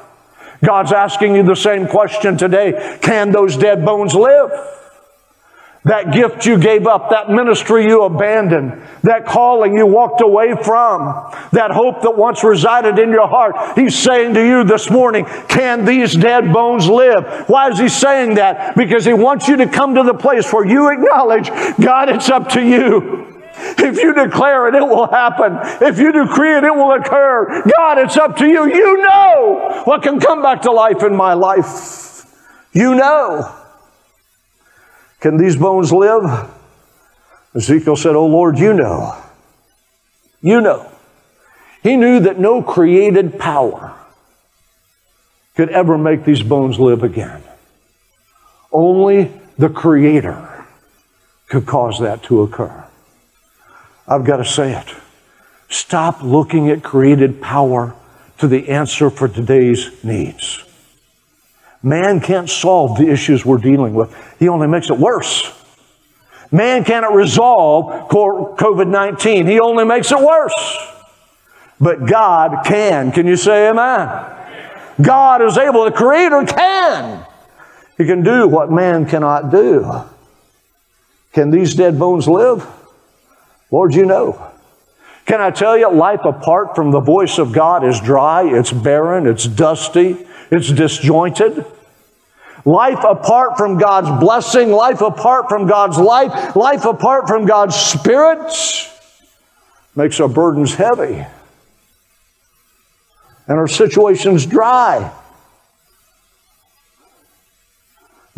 God's 0.65 0.93
asking 0.93 1.35
you 1.35 1.43
the 1.43 1.57
same 1.57 1.87
question 1.87 2.37
today. 2.37 2.99
Can 3.03 3.33
those 3.33 3.57
dead 3.57 3.85
bones 3.85 4.15
live? 4.15 4.51
That 5.85 6.13
gift 6.13 6.47
you 6.47 6.59
gave 6.59 6.87
up, 6.87 7.11
that 7.11 7.29
ministry 7.29 7.87
you 7.87 8.05
abandoned, 8.05 8.81
that 9.03 9.27
calling 9.27 9.77
you 9.77 9.85
walked 9.85 10.21
away 10.21 10.55
from, 10.63 11.33
that 11.51 11.73
hope 11.73 12.03
that 12.03 12.17
once 12.17 12.45
resided 12.45 13.01
in 13.01 13.11
your 13.11 13.27
heart. 13.27 13.77
He's 13.77 13.99
saying 13.99 14.35
to 14.35 14.47
you 14.47 14.63
this 14.63 14.89
morning, 14.89 15.27
can 15.49 15.85
these 15.85 16.15
dead 16.15 16.53
bones 16.53 16.87
live? 16.87 17.49
Why 17.49 17.69
is 17.71 17.81
he 17.81 17.89
saying 17.89 18.37
that? 18.37 18.77
Because 18.77 19.05
he 19.05 19.13
wants 19.13 19.49
you 19.49 19.57
to 19.57 19.67
come 19.67 19.97
to 19.97 20.05
the 20.05 20.15
place 20.15 20.53
where 20.53 20.65
you 20.65 20.89
acknowledge, 20.89 21.49
God, 21.81 22.09
it's 22.09 22.31
up 22.31 22.51
to 22.51 22.65
you. 22.65 23.32
If 23.57 23.99
you 23.99 24.15
declare 24.15 24.69
it, 24.69 24.75
it 24.75 24.83
will 24.83 25.09
happen. 25.09 25.59
If 25.87 25.99
you 25.99 26.13
decree 26.13 26.57
it, 26.57 26.65
it 26.65 26.75
will 26.75 26.93
occur. 26.93 27.63
God, 27.77 27.99
it's 27.99 28.17
up 28.17 28.37
to 28.39 28.47
you. 28.47 28.67
You 28.73 29.03
know 29.03 29.83
what 29.85 30.03
can 30.03 30.21
come 30.21 30.43
back 30.43 30.63
to 30.63 30.73
life 30.73 31.03
in 31.03 31.15
my 31.15 31.35
life. 31.35 32.25
You 32.73 32.95
know. 32.95 33.55
Can 35.21 35.37
these 35.37 35.57
bones 35.57 35.93
live? 35.93 36.51
Ezekiel 37.55 37.97
said, 37.97 38.17
Oh 38.17 38.27
Lord, 38.27 38.59
you 38.59 38.73
know. 38.73 39.17
You 40.41 40.61
know. 40.61 40.91
He 41.83 41.97
knew 41.97 42.21
that 42.21 42.39
no 42.39 42.63
created 42.63 43.39
power 43.39 43.95
could 45.55 45.69
ever 45.71 45.99
make 45.99 46.25
these 46.25 46.43
bones 46.43 46.79
live 46.79 47.03
again. 47.03 47.43
Only 48.73 49.31
the 49.59 49.69
Creator 49.69 50.67
could 51.49 51.67
cause 51.67 51.99
that 52.01 52.23
to 52.25 52.43
occur. 52.43 52.85
I've 54.07 54.25
got 54.25 54.39
to 54.39 54.45
say 54.45 54.73
it. 54.73 54.95
Stop 55.69 56.23
looking 56.23 56.69
at 56.69 56.83
created 56.83 57.41
power 57.41 57.95
to 58.39 58.49
the 58.49 58.69
answer 58.69 59.09
for 59.09 59.29
today's 59.29 60.05
needs. 60.05 60.65
Man 61.83 62.21
can't 62.21 62.49
solve 62.49 62.99
the 62.99 63.09
issues 63.09 63.45
we're 63.45 63.59
dealing 63.59 63.95
with. 63.95 64.15
He 64.39 64.49
only 64.49 64.69
makes 64.69 64.91
it 64.91 64.99
worse. 64.99 65.51
Man 66.51 66.85
cannot 66.85 67.15
resolve 67.15 68.09
COVID 68.11 68.89
19. 68.89 69.47
He 69.47 69.59
only 69.59 69.85
makes 69.85 70.13
it 70.13 70.21
worse. 70.21 70.77
But 71.81 72.07
God 72.07 72.65
can. 72.65 73.11
Can 73.11 73.27
you 73.27 73.37
say 73.37 73.69
amen? 73.69 74.09
God 75.01 75.43
is 75.43 75.57
able. 75.57 75.85
The 75.85 75.93
Creator 75.93 76.45
can. 76.45 77.27
He 77.97 78.05
can 78.05 78.23
do 78.23 78.47
what 78.47 78.71
man 78.71 79.07
cannot 79.07 79.51
do. 79.51 80.03
Can 81.33 81.51
these 81.51 81.75
dead 81.75 81.99
bones 81.99 82.29
live? 82.29 82.67
Lord, 83.73 83.95
you 83.95 84.05
know. 84.05 84.51
Can 85.25 85.41
I 85.41 85.51
tell 85.51 85.77
you, 85.79 85.91
life 85.91 86.25
apart 86.25 86.77
from 86.77 86.91
the 86.91 87.01
voice 87.01 87.39
of 87.39 87.53
God 87.53 87.85
is 87.85 88.01
dry, 88.01 88.45
it's 88.45 88.71
barren, 88.71 89.27
it's 89.27 89.47
dusty, 89.47 90.17
it's 90.51 90.71
disjointed. 90.71 91.65
Life 92.65 93.03
apart 93.03 93.57
from 93.57 93.79
God's 93.79 94.21
blessing, 94.21 94.71
life 94.71 95.01
apart 95.01 95.49
from 95.49 95.67
God's 95.67 95.99
life, 95.99 96.55
life 96.55 96.85
apart 96.85 97.27
from 97.27 97.47
God's 97.47 97.75
Spirit 97.75 98.53
makes 99.97 100.21
our 100.21 100.29
burdens 100.29 100.75
heavy 100.75 101.27
and 103.47 103.59
our 103.59 103.69
situations 103.69 104.47
dry. 104.47 105.13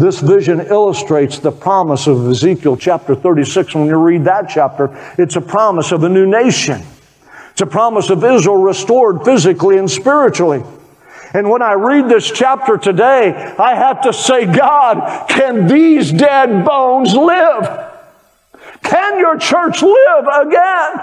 This 0.04 0.20
vision 0.20 0.60
illustrates 0.60 1.38
the 1.38 1.50
promise 1.50 2.06
of 2.06 2.28
Ezekiel 2.28 2.76
chapter 2.76 3.14
36. 3.14 3.74
When 3.74 3.86
you 3.86 3.96
read 3.96 4.24
that 4.26 4.50
chapter, 4.50 4.90
it's 5.16 5.36
a 5.36 5.40
promise 5.40 5.92
of 5.92 6.04
a 6.04 6.10
new 6.10 6.26
nation. 6.26 6.82
It's 7.52 7.62
a 7.62 7.66
promise 7.66 8.10
of 8.10 8.22
Israel 8.22 8.58
restored 8.58 9.24
physically 9.24 9.78
and 9.78 9.90
spiritually. 9.90 10.62
And 11.32 11.48
when 11.48 11.62
I 11.62 11.72
read 11.72 12.10
this 12.10 12.30
chapter 12.30 12.76
today, 12.76 13.32
I 13.58 13.76
have 13.76 14.02
to 14.02 14.12
say, 14.12 14.44
God, 14.44 15.26
can 15.26 15.68
these 15.68 16.12
dead 16.12 16.66
bones 16.66 17.14
live? 17.14 17.90
Can 18.82 19.18
your 19.18 19.38
church 19.38 19.80
live 19.80 20.26
again? 20.42 21.02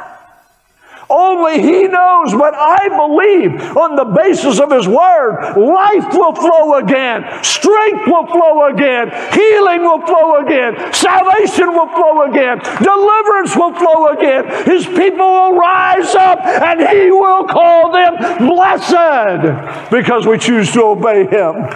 Only 1.11 1.61
He 1.61 1.87
knows, 1.87 2.33
but 2.33 2.53
I 2.55 2.87
believe 2.87 3.75
on 3.75 3.97
the 3.97 4.05
basis 4.05 4.59
of 4.61 4.71
His 4.71 4.87
Word, 4.87 5.57
life 5.57 6.13
will 6.13 6.33
flow 6.33 6.75
again, 6.75 7.43
strength 7.43 8.07
will 8.07 8.25
flow 8.27 8.67
again, 8.67 9.11
healing 9.33 9.81
will 9.81 10.05
flow 10.07 10.39
again, 10.39 10.93
salvation 10.93 11.67
will 11.73 11.89
flow 11.89 12.31
again, 12.31 12.59
deliverance 12.81 13.55
will 13.57 13.75
flow 13.75 14.07
again. 14.07 14.65
His 14.65 14.85
people 14.85 15.27
will 15.27 15.55
rise 15.55 16.15
up 16.15 16.39
and 16.39 16.79
He 16.79 17.11
will 17.11 17.43
call 17.43 17.91
them 17.91 18.15
blessed 18.47 19.91
because 19.91 20.25
we 20.25 20.37
choose 20.37 20.71
to 20.71 20.83
obey 20.83 21.27
Him. 21.27 21.67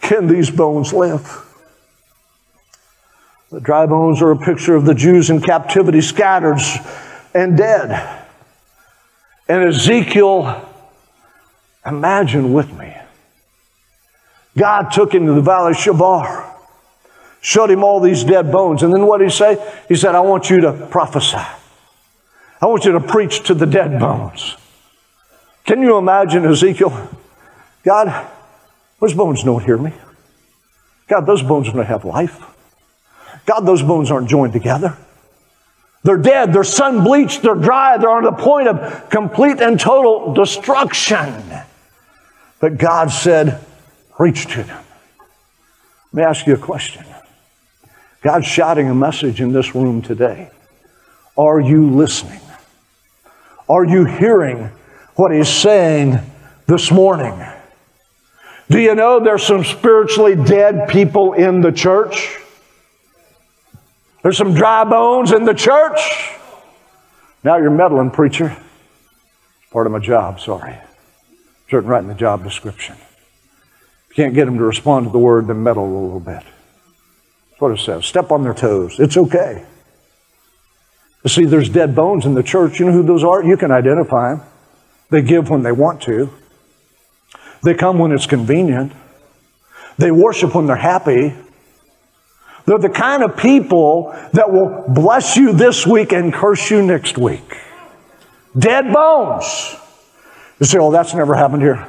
Can 0.00 0.26
these 0.26 0.50
bones 0.50 0.92
live? 0.92 1.44
The 3.50 3.60
dry 3.60 3.86
bones 3.86 4.20
are 4.20 4.32
a 4.32 4.36
picture 4.36 4.74
of 4.74 4.84
the 4.84 4.94
Jews 4.94 5.30
in 5.30 5.40
captivity 5.40 6.00
scattered 6.00 6.58
and 7.34 7.56
dead. 7.56 8.24
And 9.48 9.64
Ezekiel, 9.64 10.68
imagine 11.84 12.52
with 12.52 12.72
me, 12.72 12.96
God 14.56 14.90
took 14.90 15.14
him 15.14 15.26
to 15.26 15.32
the 15.34 15.40
valley 15.40 15.72
of 15.72 15.76
Chebar, 15.76 16.50
showed 17.40 17.70
him 17.70 17.84
all 17.84 18.00
these 18.00 18.24
dead 18.24 18.50
bones, 18.50 18.82
and 18.82 18.92
then 18.92 19.06
what 19.06 19.18
did 19.18 19.30
he 19.30 19.36
say? 19.36 19.56
He 19.88 19.94
said, 19.94 20.14
I 20.14 20.20
want 20.20 20.50
you 20.50 20.60
to 20.62 20.72
prophesy. 20.90 21.36
I 21.36 22.66
want 22.66 22.84
you 22.84 22.92
to 22.92 23.00
preach 23.00 23.46
to 23.48 23.54
the 23.54 23.66
dead 23.66 24.00
bones. 24.00 24.56
Can 25.64 25.82
you 25.82 25.98
imagine 25.98 26.44
Ezekiel? 26.46 27.10
God, 27.84 28.26
those 29.00 29.14
bones 29.14 29.44
don't 29.44 29.62
hear 29.62 29.76
me. 29.76 29.92
God, 31.06 31.26
those 31.26 31.42
bones 31.42 31.72
don't 31.72 31.84
have 31.84 32.04
life. 32.04 32.42
God, 33.44 33.60
those 33.60 33.82
bones 33.82 34.10
aren't 34.10 34.28
joined 34.28 34.52
together. 34.52 34.96
They're 36.06 36.16
dead, 36.16 36.52
they're 36.52 36.62
sun 36.62 37.02
bleached, 37.02 37.42
they're 37.42 37.56
dry, 37.56 37.98
they're 37.98 38.08
on 38.08 38.22
the 38.22 38.30
point 38.30 38.68
of 38.68 39.10
complete 39.10 39.60
and 39.60 39.78
total 39.78 40.32
destruction. 40.34 41.42
But 42.60 42.78
God 42.78 43.10
said, 43.10 43.64
reach 44.16 44.46
to 44.54 44.62
them. 44.62 44.84
Let 46.12 46.14
me 46.14 46.22
ask 46.22 46.46
you 46.46 46.54
a 46.54 46.58
question. 46.58 47.04
God's 48.22 48.46
shouting 48.46 48.88
a 48.88 48.94
message 48.94 49.40
in 49.40 49.50
this 49.50 49.74
room 49.74 50.00
today. 50.00 50.52
Are 51.36 51.58
you 51.58 51.90
listening? 51.90 52.40
Are 53.68 53.84
you 53.84 54.04
hearing 54.04 54.70
what 55.16 55.32
He's 55.32 55.48
saying 55.48 56.20
this 56.68 56.92
morning? 56.92 57.34
Do 58.70 58.78
you 58.78 58.94
know 58.94 59.18
there's 59.18 59.42
some 59.42 59.64
spiritually 59.64 60.36
dead 60.36 60.88
people 60.88 61.32
in 61.32 61.62
the 61.62 61.72
church? 61.72 62.38
There's 64.26 64.38
some 64.38 64.54
dry 64.54 64.82
bones 64.82 65.30
in 65.30 65.44
the 65.44 65.54
church. 65.54 66.32
Now 67.44 67.58
you're 67.58 67.70
meddling, 67.70 68.10
preacher. 68.10 68.46
It's 68.46 69.70
Part 69.70 69.86
of 69.86 69.92
my 69.92 70.00
job, 70.00 70.40
sorry. 70.40 70.76
Certain 71.70 71.88
writing 71.88 72.08
the 72.08 72.14
job 72.14 72.42
description. 72.42 72.96
If 72.96 74.18
you 74.18 74.24
can't 74.24 74.34
get 74.34 74.46
them 74.46 74.58
to 74.58 74.64
respond 74.64 75.06
to 75.06 75.12
the 75.12 75.18
word, 75.20 75.46
then 75.46 75.62
meddle 75.62 75.84
a 75.84 75.94
little 76.02 76.18
bit. 76.18 76.42
That's 76.42 77.60
what 77.60 77.70
it 77.70 77.78
says. 77.78 78.04
Step 78.04 78.32
on 78.32 78.42
their 78.42 78.52
toes. 78.52 78.98
It's 78.98 79.16
okay. 79.16 79.64
You 81.22 81.30
see, 81.30 81.44
there's 81.44 81.68
dead 81.68 81.94
bones 81.94 82.26
in 82.26 82.34
the 82.34 82.42
church. 82.42 82.80
You 82.80 82.86
know 82.86 82.92
who 82.94 83.04
those 83.04 83.22
are? 83.22 83.44
You 83.44 83.56
can 83.56 83.70
identify 83.70 84.34
them. 84.34 84.44
They 85.08 85.22
give 85.22 85.50
when 85.50 85.62
they 85.62 85.70
want 85.70 86.02
to. 86.02 86.30
They 87.62 87.74
come 87.74 88.00
when 88.00 88.10
it's 88.10 88.26
convenient. 88.26 88.90
They 89.98 90.10
worship 90.10 90.52
when 90.56 90.66
they're 90.66 90.74
happy. 90.74 91.32
They're 92.66 92.78
the 92.78 92.90
kind 92.90 93.22
of 93.22 93.36
people 93.36 94.12
that 94.32 94.52
will 94.52 94.84
bless 94.88 95.36
you 95.36 95.52
this 95.52 95.86
week 95.86 96.12
and 96.12 96.34
curse 96.34 96.68
you 96.70 96.82
next 96.82 97.16
week. 97.16 97.56
Dead 98.58 98.92
bones. 98.92 99.76
You 100.58 100.66
say, 100.66 100.78
oh, 100.78 100.90
that's 100.90 101.14
never 101.14 101.34
happened 101.34 101.62
here. 101.62 101.86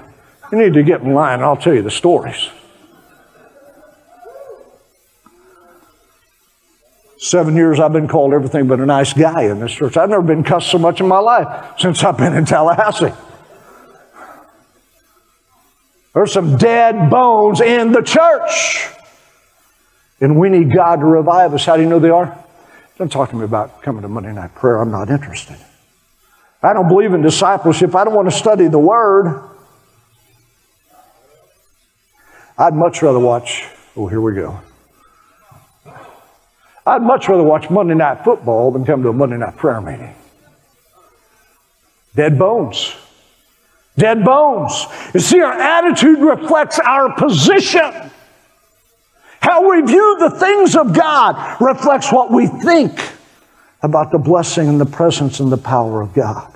You 0.52 0.60
need 0.60 0.74
to 0.74 0.84
get 0.84 1.02
in 1.02 1.13
line. 1.13 1.42
I'll 1.42 1.58
tell 1.58 1.74
you 1.74 1.82
the 1.82 1.92
stories. 1.92 2.50
Seven 7.18 7.56
years 7.56 7.80
I've 7.80 7.94
been 7.94 8.08
called 8.08 8.34
everything 8.34 8.68
but 8.68 8.80
a 8.80 8.86
nice 8.86 9.13
guy 9.13 9.44
in 9.44 9.60
this 9.60 9.72
church. 9.72 9.98
I've 9.98 10.10
never 10.10 10.22
been 10.22 10.44
cussed 10.44 10.70
so 10.70 10.78
much 10.78 11.02
in 11.02 11.08
my 11.08 11.18
life 11.18 11.80
since 11.80 12.04
I've 12.04 12.18
been 12.18 12.36
in 12.36 12.46
Tallahassee. 12.46 13.13
There's 16.13 16.32
some 16.32 16.58
dead 16.58 17.10
bones 17.10 17.62
in 17.62 17.92
the 17.92 18.02
church. 18.02 18.97
And 20.19 20.39
we 20.39 20.49
need 20.49 20.73
God 20.73 20.97
to 20.97 21.06
revive 21.06 21.53
us. 21.53 21.65
How 21.65 21.75
do 21.75 21.84
you 21.84 21.89
know 21.89 21.99
they 21.99 22.10
are? 22.10 22.43
Don't 22.97 23.12
talk 23.12 23.30
to 23.30 23.36
me 23.36 23.43
about 23.43 23.84
coming 23.84 24.01
to 24.01 24.08
Monday 24.08 24.34
night 24.34 24.56
prayer. 24.56 24.77
I'm 24.80 24.91
not 24.91 25.10
interested. 25.10 25.58
I 26.63 26.73
don't 26.73 26.88
believe 26.88 27.13
in 27.13 27.21
discipleship. 27.21 27.95
I 27.95 28.03
don't 28.03 28.15
want 28.15 28.30
to 28.30 28.36
study 28.36 28.67
the 28.67 28.80
Word. 28.80 29.47
I'd 32.58 32.73
much 32.73 33.03
rather 33.03 33.19
watch, 33.19 33.67
oh, 33.95 34.08
here 34.08 34.19
we 34.19 34.34
go. 34.34 34.60
I'd 36.88 37.03
much 37.03 37.30
rather 37.30 37.43
watch 37.43 37.69
Monday 37.69 37.93
Night 37.93 38.23
Football 38.23 38.71
than 38.71 38.86
come 38.86 39.03
to 39.03 39.10
a 39.10 39.13
Monday 39.13 39.38
Night 39.38 39.58
prayer 39.58 39.80
meeting. 39.80 40.15
Dead 42.15 42.39
bones. 42.39 42.95
Dead 43.95 44.25
bones. 44.25 44.86
You 45.13 45.19
see, 45.19 45.41
our 45.41 45.53
attitude 45.53 46.19
reflects 46.19 46.80
our 46.80 47.13
position. 47.13 48.12
How 49.41 49.69
we 49.69 49.82
view 49.82 50.17
the 50.19 50.32
things 50.32 50.76
of 50.76 50.93
God 50.93 51.62
reflects 51.62 52.12
what 52.12 52.32
we 52.32 52.47
think 52.47 53.00
about 53.82 54.12
the 54.12 54.17
blessing 54.17 54.67
and 54.67 54.82
the 54.82 54.86
presence 54.86 55.39
and 55.39 55.52
the 55.52 55.58
power 55.58 56.02
of 56.02 56.13
God. 56.13 56.54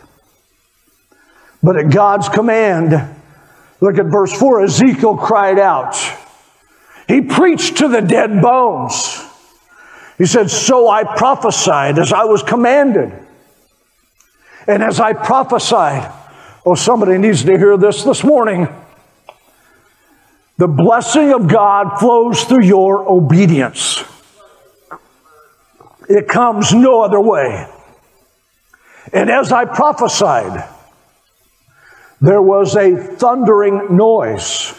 But 1.63 1.77
at 1.77 1.91
God's 1.91 2.27
command, 2.27 3.15
look 3.79 3.97
at 3.97 4.07
verse 4.07 4.33
4 4.33 4.63
Ezekiel 4.63 5.17
cried 5.17 5.59
out. 5.59 5.95
He 7.07 7.21
preached 7.21 7.77
to 7.77 7.87
the 7.87 8.01
dead 8.01 8.41
bones. 8.41 9.23
He 10.17 10.25
said, 10.25 10.49
So 10.49 10.87
I 10.87 11.03
prophesied 11.03 11.99
as 11.99 12.13
I 12.13 12.25
was 12.25 12.41
commanded. 12.41 13.11
And 14.67 14.83
as 14.83 14.99
I 14.99 15.13
prophesied, 15.13 16.11
oh, 16.65 16.75
somebody 16.75 17.17
needs 17.17 17.43
to 17.43 17.57
hear 17.57 17.77
this 17.77 18.03
this 18.03 18.23
morning. 18.23 18.67
The 20.61 20.67
blessing 20.67 21.33
of 21.33 21.47
God 21.47 21.97
flows 21.97 22.43
through 22.43 22.65
your 22.65 23.09
obedience. 23.09 24.03
It 26.07 26.27
comes 26.27 26.71
no 26.71 27.01
other 27.01 27.19
way. 27.19 27.67
And 29.11 29.31
as 29.31 29.51
I 29.51 29.65
prophesied, 29.65 30.69
there 32.21 32.43
was 32.43 32.75
a 32.75 32.95
thundering 32.95 33.97
noise. 33.97 34.75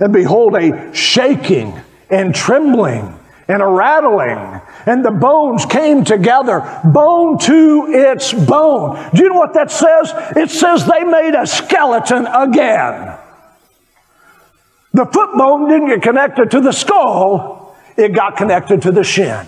And 0.00 0.12
behold, 0.12 0.56
a 0.56 0.92
shaking 0.92 1.80
and 2.10 2.34
trembling 2.34 3.16
and 3.46 3.62
a 3.62 3.66
rattling, 3.66 4.60
and 4.84 5.04
the 5.04 5.12
bones 5.12 5.64
came 5.64 6.02
together, 6.04 6.80
bone 6.82 7.38
to 7.38 7.86
its 7.88 8.32
bone. 8.32 9.10
Do 9.14 9.22
you 9.22 9.28
know 9.28 9.38
what 9.38 9.54
that 9.54 9.70
says? 9.70 10.12
It 10.36 10.50
says 10.50 10.86
they 10.86 11.04
made 11.04 11.36
a 11.36 11.46
skeleton 11.46 12.26
again. 12.26 13.16
The 14.92 15.06
foot 15.06 15.36
bone 15.36 15.68
didn't 15.68 15.88
get 15.88 16.02
connected 16.02 16.50
to 16.52 16.60
the 16.60 16.72
skull, 16.72 17.76
it 17.96 18.14
got 18.14 18.36
connected 18.36 18.82
to 18.82 18.92
the 18.92 19.04
shin. 19.04 19.46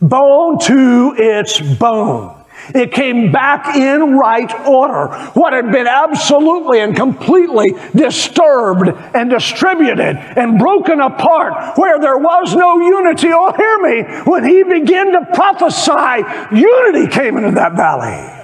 Bone 0.00 0.58
to 0.60 1.14
its 1.16 1.60
bone. 1.60 2.42
It 2.74 2.92
came 2.92 3.32
back 3.32 3.74
in 3.74 4.16
right 4.16 4.52
order. 4.66 5.08
What 5.34 5.52
had 5.52 5.72
been 5.72 5.86
absolutely 5.86 6.80
and 6.80 6.94
completely 6.94 7.74
disturbed 7.94 8.88
and 9.14 9.30
distributed 9.30 10.16
and 10.16 10.58
broken 10.58 11.00
apart, 11.00 11.76
where 11.76 11.98
there 11.98 12.18
was 12.18 12.54
no 12.54 12.78
unity. 12.80 13.28
Oh, 13.32 13.52
hear 13.52 13.78
me. 13.78 14.02
When 14.24 14.44
he 14.44 14.62
began 14.62 15.12
to 15.12 15.26
prophesy, 15.34 16.56
unity 16.56 17.08
came 17.08 17.36
into 17.36 17.52
that 17.52 17.74
valley. 17.74 18.38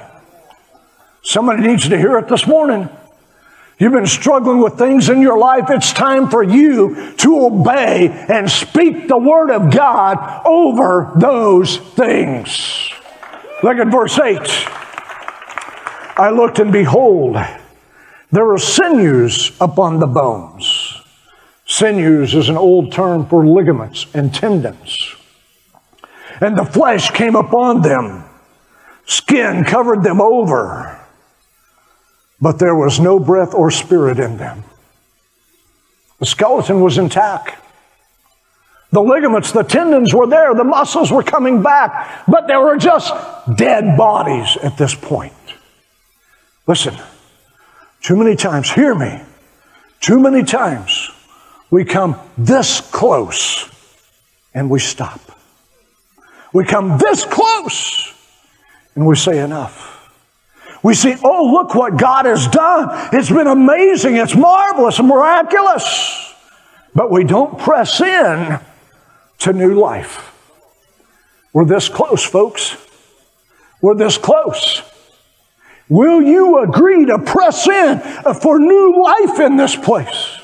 Somebody 1.22 1.62
needs 1.62 1.88
to 1.88 1.96
hear 1.96 2.18
it 2.18 2.28
this 2.28 2.46
morning. 2.46 2.88
You've 3.78 3.92
been 3.92 4.06
struggling 4.06 4.58
with 4.58 4.76
things 4.76 5.08
in 5.08 5.22
your 5.22 5.38
life. 5.38 5.66
It's 5.70 5.92
time 5.92 6.28
for 6.28 6.42
you 6.42 7.12
to 7.18 7.46
obey 7.46 8.08
and 8.28 8.50
speak 8.50 9.06
the 9.06 9.18
word 9.18 9.50
of 9.50 9.72
God 9.72 10.42
over 10.44 11.12
those 11.14 11.76
things. 11.76 12.90
Look 13.62 13.78
at 13.78 13.86
verse 13.86 14.18
8. 14.18 14.40
I 16.16 16.30
looked 16.30 16.58
and 16.58 16.72
behold, 16.72 17.36
there 18.32 18.44
were 18.44 18.58
sinews 18.58 19.52
upon 19.60 20.00
the 20.00 20.08
bones. 20.08 21.00
Sinews 21.64 22.34
is 22.34 22.48
an 22.48 22.56
old 22.56 22.90
term 22.90 23.26
for 23.26 23.46
ligaments 23.46 24.06
and 24.12 24.34
tendons. 24.34 25.14
And 26.40 26.58
the 26.58 26.64
flesh 26.64 27.10
came 27.12 27.36
upon 27.36 27.82
them. 27.82 28.24
Skin 29.06 29.64
covered 29.64 30.02
them 30.02 30.20
over. 30.20 30.97
But 32.40 32.58
there 32.58 32.74
was 32.74 33.00
no 33.00 33.18
breath 33.18 33.54
or 33.54 33.70
spirit 33.70 34.18
in 34.20 34.36
them. 34.36 34.64
The 36.18 36.26
skeleton 36.26 36.80
was 36.80 36.98
intact. 36.98 37.56
The 38.90 39.02
ligaments, 39.02 39.52
the 39.52 39.64
tendons 39.64 40.14
were 40.14 40.26
there, 40.26 40.54
the 40.54 40.64
muscles 40.64 41.12
were 41.12 41.22
coming 41.22 41.62
back, 41.62 42.24
but 42.26 42.46
they 42.46 42.56
were 42.56 42.76
just 42.78 43.12
dead 43.56 43.98
bodies 43.98 44.56
at 44.62 44.78
this 44.78 44.94
point. 44.94 45.34
Listen, 46.66 46.96
too 48.00 48.16
many 48.16 48.34
times, 48.34 48.70
hear 48.70 48.94
me, 48.94 49.20
too 50.00 50.18
many 50.18 50.42
times 50.42 51.10
we 51.70 51.84
come 51.84 52.18
this 52.38 52.80
close 52.80 53.68
and 54.54 54.70
we 54.70 54.78
stop. 54.78 55.20
We 56.52 56.64
come 56.64 56.96
this 56.98 57.26
close 57.26 58.14
and 58.94 59.06
we 59.06 59.16
say 59.16 59.38
enough. 59.38 59.97
We 60.82 60.94
see, 60.94 61.16
oh, 61.24 61.52
look 61.52 61.74
what 61.74 61.96
God 61.96 62.26
has 62.26 62.46
done. 62.48 63.08
It's 63.12 63.30
been 63.30 63.46
amazing. 63.46 64.16
It's 64.16 64.36
marvelous 64.36 64.98
and 64.98 65.08
miraculous. 65.08 66.34
But 66.94 67.10
we 67.10 67.24
don't 67.24 67.58
press 67.58 68.00
in 68.00 68.60
to 69.40 69.52
new 69.52 69.74
life. 69.74 70.34
We're 71.52 71.64
this 71.64 71.88
close, 71.88 72.24
folks. 72.24 72.76
We're 73.80 73.94
this 73.94 74.18
close. 74.18 74.82
Will 75.88 76.22
you 76.22 76.62
agree 76.62 77.06
to 77.06 77.18
press 77.18 77.66
in 77.66 78.00
for 78.34 78.58
new 78.58 79.02
life 79.02 79.40
in 79.40 79.56
this 79.56 79.74
place? 79.74 80.38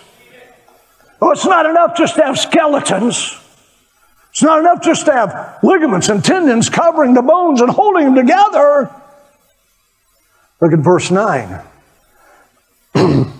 Oh, 1.21 1.31
it's 1.31 1.45
not 1.45 1.67
enough 1.67 1.97
just 1.97 2.17
to 2.17 2.25
have 2.25 2.39
skeletons. 2.39 3.39
It's 4.31 4.43
not 4.43 4.59
enough 4.59 4.83
just 4.83 5.07
to 5.07 5.13
have 5.13 5.59
ligaments 5.63 6.09
and 6.09 6.25
tendons 6.25 6.69
covering 6.69 7.15
the 7.15 7.23
bones 7.23 7.61
and 7.61 7.71
holding 7.71 8.07
them 8.07 8.15
together. 8.15 8.91
Look 10.61 10.73
at 10.73 10.79
verse 10.79 11.11
9. 11.11 11.61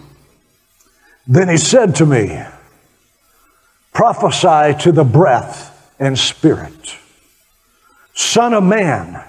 then 1.27 1.49
he 1.49 1.57
said 1.57 1.95
to 1.97 2.07
me, 2.07 2.43
prophesy 3.93 4.77
to 4.83 4.93
the 4.93 5.05
breath 5.05 5.95
and 5.99 6.19
spirit. 6.19 6.97
Son 8.15 8.53
of 8.53 8.65
man, 8.65 9.25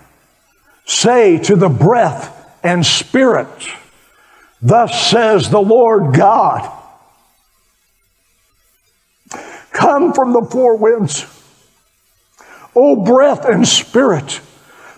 say 0.85 1.37
to 1.37 1.55
the 1.55 1.69
breath 1.69 2.31
and 2.63 2.85
spirit, 2.85 3.47
Thus 4.61 5.09
says 5.09 5.49
the 5.49 5.61
Lord 5.61 6.15
God, 6.15 6.71
Come 9.71 10.13
from 10.13 10.33
the 10.33 10.41
four 10.49 10.77
winds, 10.77 11.25
O 12.75 12.95
breath 12.95 13.45
and 13.45 13.67
spirit, 13.67 14.41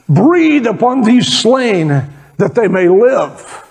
breathe 0.07 0.65
upon 0.65 1.01
these 1.01 1.27
slain 1.27 2.13
that 2.37 2.55
they 2.55 2.67
may 2.67 2.87
live. 2.87 3.63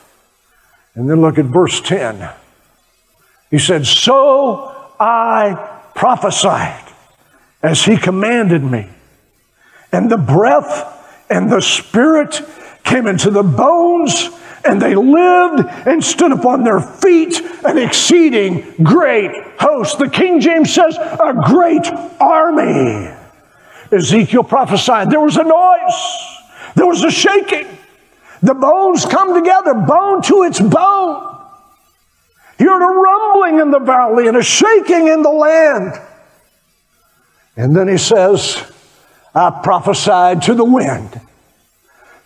And 0.95 1.09
then 1.09 1.21
look 1.21 1.39
at 1.39 1.45
verse 1.47 1.81
10. 1.81 2.31
He 3.51 3.59
said, 3.59 3.87
So 3.87 4.75
I 4.99 5.81
prophesied 5.95 6.85
as 7.63 7.85
he 7.85 7.97
commanded 7.97 8.63
me. 8.63 8.89
And 9.93 10.11
the 10.11 10.19
breath 10.19 11.25
and 11.31 11.51
the 11.51 11.61
spirit 11.61 12.41
came 12.85 13.07
into 13.07 13.31
the 13.31 13.43
bones, 13.43 14.31
and 14.65 14.81
they 14.81 14.95
lived 14.95 15.69
and 15.87 16.03
stood 16.03 16.33
upon 16.33 16.65
their 16.65 16.81
feet, 16.81 17.41
an 17.65 17.79
exceeding 17.79 18.75
great 18.83 19.31
host. 19.59 19.99
The 19.99 20.09
King 20.09 20.41
James 20.41 20.73
says, 20.73 20.97
a 20.97 21.35
great 21.45 21.87
army. 22.21 23.13
Ezekiel 23.93 24.45
prophesied, 24.45 25.11
there 25.11 25.21
was 25.21 25.37
a 25.37 25.45
noise, 25.45 26.43
there 26.75 26.87
was 26.87 27.05
a 27.05 27.11
shaking. 27.11 27.67
The 28.43 28.55
bones 28.55 29.05
come 29.07 29.35
together, 29.35 29.75
bone 29.75 30.23
to 30.23 30.43
its 30.43 30.61
bone. 30.61 31.37
You 32.59 32.69
heard 32.69 32.83
a 32.83 33.01
rumbling 33.01 33.61
in 33.61 33.71
the 33.71 33.79
valley 33.79 34.29
and 34.29 34.37
a 34.37 34.43
shaking 34.43 35.09
in 35.09 35.23
the 35.23 35.31
land. 35.31 36.01
And 37.57 37.75
then 37.75 37.89
he 37.89 37.99
says, 37.99 38.63
I 39.35 39.61
prophesied 39.63 40.43
to 40.43 40.55
the 40.55 40.65
wind. 40.65 41.21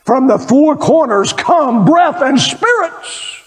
From 0.05 0.27
the 0.27 0.39
four 0.39 0.77
corners 0.77 1.33
come 1.33 1.85
breath 1.85 2.21
and 2.23 2.41
spirits 2.41 3.40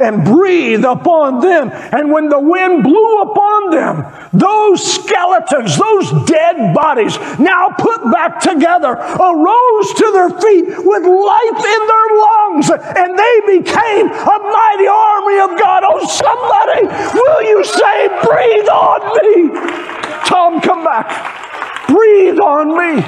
and 0.00 0.24
breathe 0.24 0.84
upon 0.84 1.40
them. 1.40 1.70
And 1.70 2.10
when 2.10 2.28
the 2.28 2.40
wind 2.40 2.82
blew 2.82 3.22
upon 3.22 3.70
them, 3.70 4.04
those 4.32 4.82
skeletons, 4.82 5.78
those 5.78 6.26
dead 6.26 6.74
bodies, 6.74 7.16
now 7.38 7.70
put 7.78 8.02
back 8.10 8.40
together, 8.40 8.92
arose 8.92 9.88
to 9.94 10.10
their 10.12 10.30
feet 10.30 10.64
with 10.66 11.04
life 11.04 11.60
in 11.64 11.82
their 11.86 12.08
lungs, 12.18 12.70
and 12.70 13.18
they 13.18 13.58
became 13.58 14.08
a 14.10 14.38
mighty 14.38 14.88
army 14.88 15.38
of 15.40 15.58
God. 15.58 15.84
Oh, 15.86 16.04
somebody, 16.06 16.86
will 17.14 17.42
you 17.42 17.64
say, 17.64 18.08
breathe 18.22 18.68
on 18.68 19.00
me? 19.22 19.84
Tom, 20.26 20.60
come 20.60 20.84
back. 20.84 21.86
Breathe 21.86 22.38
on 22.38 22.76
me. 22.76 23.04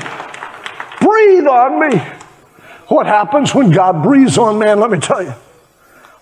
Breathe 1.01 1.47
on 1.47 1.81
me. 1.81 1.99
What 2.89 3.07
happens 3.07 3.55
when 3.55 3.71
God 3.73 4.03
breathes 4.03 4.39
on 4.39 4.59
man? 4.59 4.79
Let 4.79 4.91
me 4.91 4.99
tell 4.99 5.23
you 5.23 5.35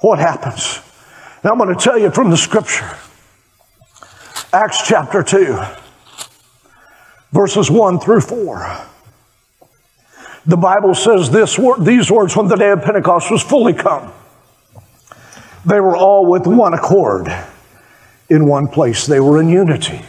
what 0.05 0.18
happens. 0.18 0.80
Now 1.42 1.52
I'm 1.52 1.59
going 1.59 1.74
to 1.74 1.82
tell 1.82 1.98
you 1.98 2.11
from 2.11 2.30
the 2.30 2.36
scripture. 2.36 2.90
Acts 4.52 4.86
chapter 4.86 5.22
2, 5.22 5.59
verses 7.32 7.70
1 7.70 8.00
through 8.00 8.20
4. 8.20 8.86
The 10.46 10.57
Bible 10.59 10.94
says 10.94 11.30
this, 11.30 11.59
these 11.80 12.11
words 12.11 12.36
when 12.36 12.48
the 12.48 12.57
day 12.57 12.70
of 12.70 12.82
Pentecost 12.82 13.30
was 13.30 13.42
fully 13.42 13.72
come. 13.72 14.12
They 15.64 15.80
were 15.80 15.96
all 15.96 16.26
with 16.26 16.46
one 16.46 16.74
accord 16.74 17.34
in 18.28 18.46
one 18.46 18.68
place. 18.68 19.07
They 19.07 19.20
were 19.20 19.40
in 19.40 19.48
unity. 19.48 20.02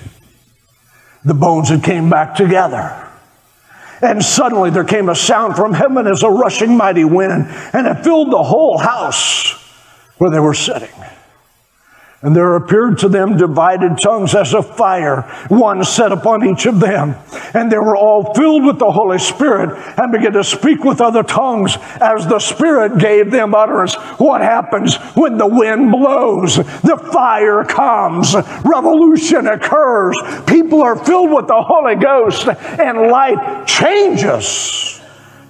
The 1.24 1.34
bones 1.34 1.70
had 1.70 1.84
came 1.84 2.10
back 2.10 2.36
together. 2.36 3.10
And 4.02 4.22
suddenly 4.22 4.72
there 4.72 4.84
came 4.84 5.08
a 5.08 5.16
sound 5.16 5.56
from 5.56 5.74
heaven 5.74 6.06
as 6.06 6.22
a 6.22 6.30
rushing 6.30 6.76
mighty 6.76 7.06
wind, 7.06 7.48
and 7.72 7.88
it 7.88 8.04
filled 8.04 8.32
the 8.32 8.44
whole 8.44 8.78
house 8.78 9.65
where 10.18 10.30
they 10.30 10.40
were 10.40 10.54
sitting. 10.54 10.90
And 12.26 12.36
there 12.36 12.56
appeared 12.56 12.98
to 13.00 13.08
them 13.08 13.38
divided 13.38 14.00
tongues 14.00 14.34
as 14.34 14.56
of 14.56 14.76
fire, 14.76 15.22
one 15.48 15.84
set 15.84 16.12
upon 16.12 16.44
each 16.44 16.66
of 16.66 16.80
them. 16.80 17.14
And 17.54 17.72
they 17.72 17.78
were 17.78 17.96
all 17.96 18.34
filled 18.34 18.66
with 18.66 18.80
the 18.80 18.92
Holy 18.92 19.20
Spirit 19.20 19.78
and 20.00 20.12
began 20.12 20.34
to 20.34 20.44
speak 20.44 20.84
with 20.84 21.02
other 21.02 21.22
tongues 21.22 21.78
as 22.02 22.26
the 22.26 22.40
Spirit 22.40 22.98
gave 22.98 23.30
them 23.30 23.54
utterance. 23.54 23.94
What 24.18 24.42
happens 24.42 24.96
when 25.14 25.38
the 25.38 25.46
wind 25.46 25.92
blows? 25.92 26.56
The 26.56 26.98
fire 27.14 27.64
comes, 27.64 28.34
revolution 28.64 29.46
occurs, 29.46 30.18
people 30.48 30.82
are 30.82 30.96
filled 30.96 31.32
with 31.32 31.46
the 31.46 31.62
Holy 31.62 31.96
Ghost, 31.96 32.48
and 32.48 33.12
life 33.12 33.68
changes 33.68 35.00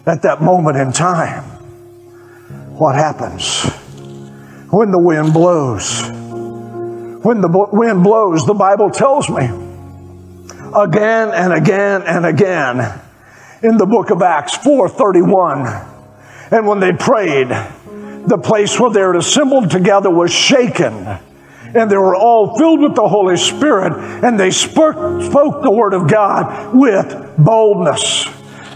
at 0.05 0.23
that 0.23 0.41
moment 0.41 0.75
in 0.75 0.91
time. 0.91 1.43
What 2.75 2.95
happens? 2.95 3.65
When 4.75 4.91
the 4.91 4.99
wind 4.99 5.31
blows. 5.31 6.01
When 7.23 7.39
the 7.39 7.47
wind 7.47 8.03
blows, 8.03 8.45
the 8.45 8.53
Bible 8.53 8.89
tells 8.89 9.29
me 9.29 9.45
again 10.75 11.29
and 11.29 11.53
again 11.53 12.01
and 12.01 12.25
again 12.25 13.01
in 13.63 13.77
the 13.77 13.85
book 13.85 14.09
of 14.09 14.21
Acts 14.21 14.57
4:31. 14.57 15.65
And 16.51 16.67
when 16.67 16.81
they 16.81 16.91
prayed, 16.91 17.47
the 18.27 18.37
place 18.37 18.77
where 18.77 18.89
they 18.89 18.99
were 18.99 19.15
assembled 19.15 19.71
together 19.71 20.09
was 20.09 20.31
shaken. 20.31 21.07
And 21.73 21.89
they 21.89 21.97
were 21.97 22.15
all 22.15 22.57
filled 22.57 22.81
with 22.81 22.95
the 22.95 23.07
Holy 23.07 23.37
Spirit, 23.37 23.93
and 24.23 24.37
they 24.37 24.51
spoke, 24.51 25.23
spoke 25.23 25.63
the 25.63 25.71
word 25.71 25.93
of 25.93 26.09
God 26.09 26.75
with 26.75 27.33
boldness. 27.37 28.27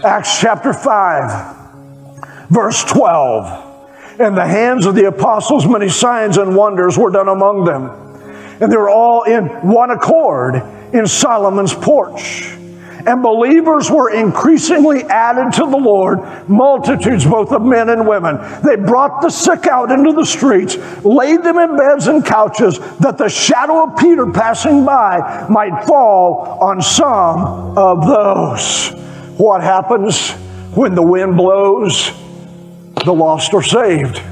Acts 0.02 0.40
chapter 0.40 0.72
5, 0.72 2.48
verse 2.48 2.84
12 2.84 3.69
in 4.20 4.34
the 4.34 4.46
hands 4.46 4.86
of 4.86 4.94
the 4.94 5.06
apostles, 5.06 5.66
many 5.66 5.88
signs 5.88 6.36
and 6.36 6.54
wonders 6.54 6.98
were 6.98 7.10
done 7.10 7.28
among 7.28 7.64
them. 7.64 7.90
And 8.60 8.70
they 8.70 8.76
were 8.76 8.90
all 8.90 9.22
in 9.22 9.46
one 9.70 9.90
accord 9.90 10.56
in 10.92 11.06
Solomon's 11.06 11.72
porch. 11.72 12.54
And 13.06 13.22
believers 13.22 13.90
were 13.90 14.10
increasingly 14.12 15.04
added 15.04 15.54
to 15.54 15.62
the 15.62 15.76
Lord, 15.76 16.48
multitudes 16.50 17.24
both 17.24 17.50
of 17.50 17.62
men 17.62 17.88
and 17.88 18.06
women. 18.06 18.36
They 18.62 18.76
brought 18.76 19.22
the 19.22 19.30
sick 19.30 19.66
out 19.66 19.90
into 19.90 20.12
the 20.12 20.26
streets, 20.26 20.76
laid 21.02 21.42
them 21.42 21.56
in 21.56 21.78
beds 21.78 22.08
and 22.08 22.22
couches, 22.24 22.78
that 22.98 23.16
the 23.16 23.30
shadow 23.30 23.84
of 23.84 23.96
Peter 23.96 24.30
passing 24.30 24.84
by 24.84 25.46
might 25.48 25.86
fall 25.86 26.58
on 26.60 26.82
some 26.82 27.78
of 27.78 28.06
those. 28.06 28.90
What 29.38 29.62
happens 29.62 30.32
when 30.74 30.94
the 30.94 31.02
wind 31.02 31.38
blows? 31.38 32.19
The 33.04 33.12
lost 33.12 33.54
are 33.54 33.62
saved. 33.62 34.22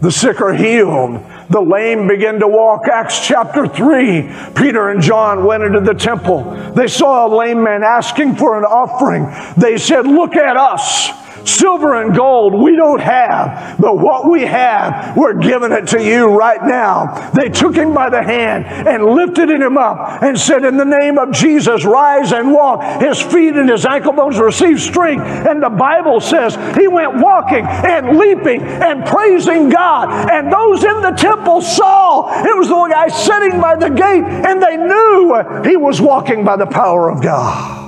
The 0.00 0.10
sick 0.10 0.40
are 0.40 0.54
healed. 0.54 1.20
The 1.48 1.60
lame 1.60 2.08
begin 2.08 2.40
to 2.40 2.48
walk. 2.48 2.88
Acts 2.88 3.26
chapter 3.26 3.66
3. 3.66 4.52
Peter 4.54 4.90
and 4.90 5.00
John 5.00 5.44
went 5.44 5.62
into 5.62 5.80
the 5.80 5.94
temple. 5.94 6.44
They 6.74 6.88
saw 6.88 7.26
a 7.26 7.30
lame 7.34 7.62
man 7.62 7.82
asking 7.82 8.36
for 8.36 8.58
an 8.58 8.64
offering. 8.64 9.26
They 9.56 9.78
said, 9.78 10.06
Look 10.06 10.36
at 10.36 10.56
us. 10.56 11.10
Silver 11.46 12.02
and 12.02 12.14
gold 12.14 12.54
we 12.54 12.76
don't 12.76 13.00
have, 13.00 13.78
but 13.78 13.98
what 13.98 14.28
we 14.28 14.42
have, 14.42 15.16
we're 15.16 15.34
giving 15.34 15.72
it 15.72 15.88
to 15.88 16.02
you 16.02 16.26
right 16.26 16.62
now. 16.62 17.30
They 17.30 17.48
took 17.48 17.74
him 17.74 17.94
by 17.94 18.10
the 18.10 18.22
hand 18.22 18.66
and 18.66 19.04
lifted 19.04 19.50
him 19.50 19.78
up 19.78 20.22
and 20.22 20.38
said, 20.38 20.64
In 20.64 20.76
the 20.76 20.84
name 20.84 21.18
of 21.18 21.32
Jesus, 21.32 21.84
rise 21.84 22.32
and 22.32 22.52
walk. 22.52 23.00
His 23.00 23.20
feet 23.20 23.54
and 23.54 23.68
his 23.68 23.86
ankle 23.86 24.12
bones 24.12 24.38
received 24.38 24.80
strength. 24.80 25.24
And 25.24 25.62
the 25.62 25.70
Bible 25.70 26.20
says 26.20 26.54
he 26.76 26.88
went 26.88 27.16
walking 27.16 27.64
and 27.64 28.18
leaping 28.18 28.62
and 28.62 29.06
praising 29.06 29.68
God. 29.68 30.30
And 30.30 30.52
those 30.52 30.82
in 30.84 31.00
the 31.00 31.12
temple 31.12 31.62
saw 31.62 32.44
it 32.44 32.56
was 32.56 32.68
the 32.68 32.88
guy 32.90 33.08
sitting 33.08 33.60
by 33.60 33.76
the 33.76 33.90
gate, 33.90 34.24
and 34.24 34.62
they 34.62 34.76
knew 34.76 35.62
he 35.68 35.76
was 35.76 36.00
walking 36.00 36.44
by 36.44 36.56
the 36.56 36.66
power 36.66 37.10
of 37.10 37.22
God. 37.22 37.86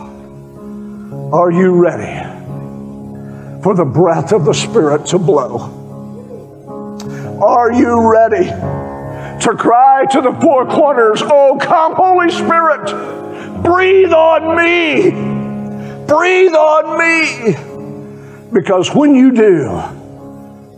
Are 1.32 1.50
you 1.50 1.74
ready? 1.74 2.37
For 3.62 3.74
the 3.74 3.84
breath 3.84 4.32
of 4.32 4.44
the 4.44 4.52
Spirit 4.52 5.06
to 5.06 5.18
blow. 5.18 5.74
Are 7.40 7.72
you 7.72 8.10
ready 8.10 8.44
to 8.46 9.54
cry 9.56 10.04
to 10.10 10.20
the 10.20 10.32
four 10.40 10.66
corners, 10.66 11.22
Oh, 11.24 11.58
come, 11.60 11.94
Holy 11.94 12.30
Spirit, 12.30 12.86
breathe 13.62 14.12
on 14.12 14.56
me, 14.56 15.10
breathe 16.06 16.54
on 16.54 16.98
me? 16.98 17.56
Because 18.52 18.94
when 18.94 19.14
you 19.14 19.32
do, 19.32 19.82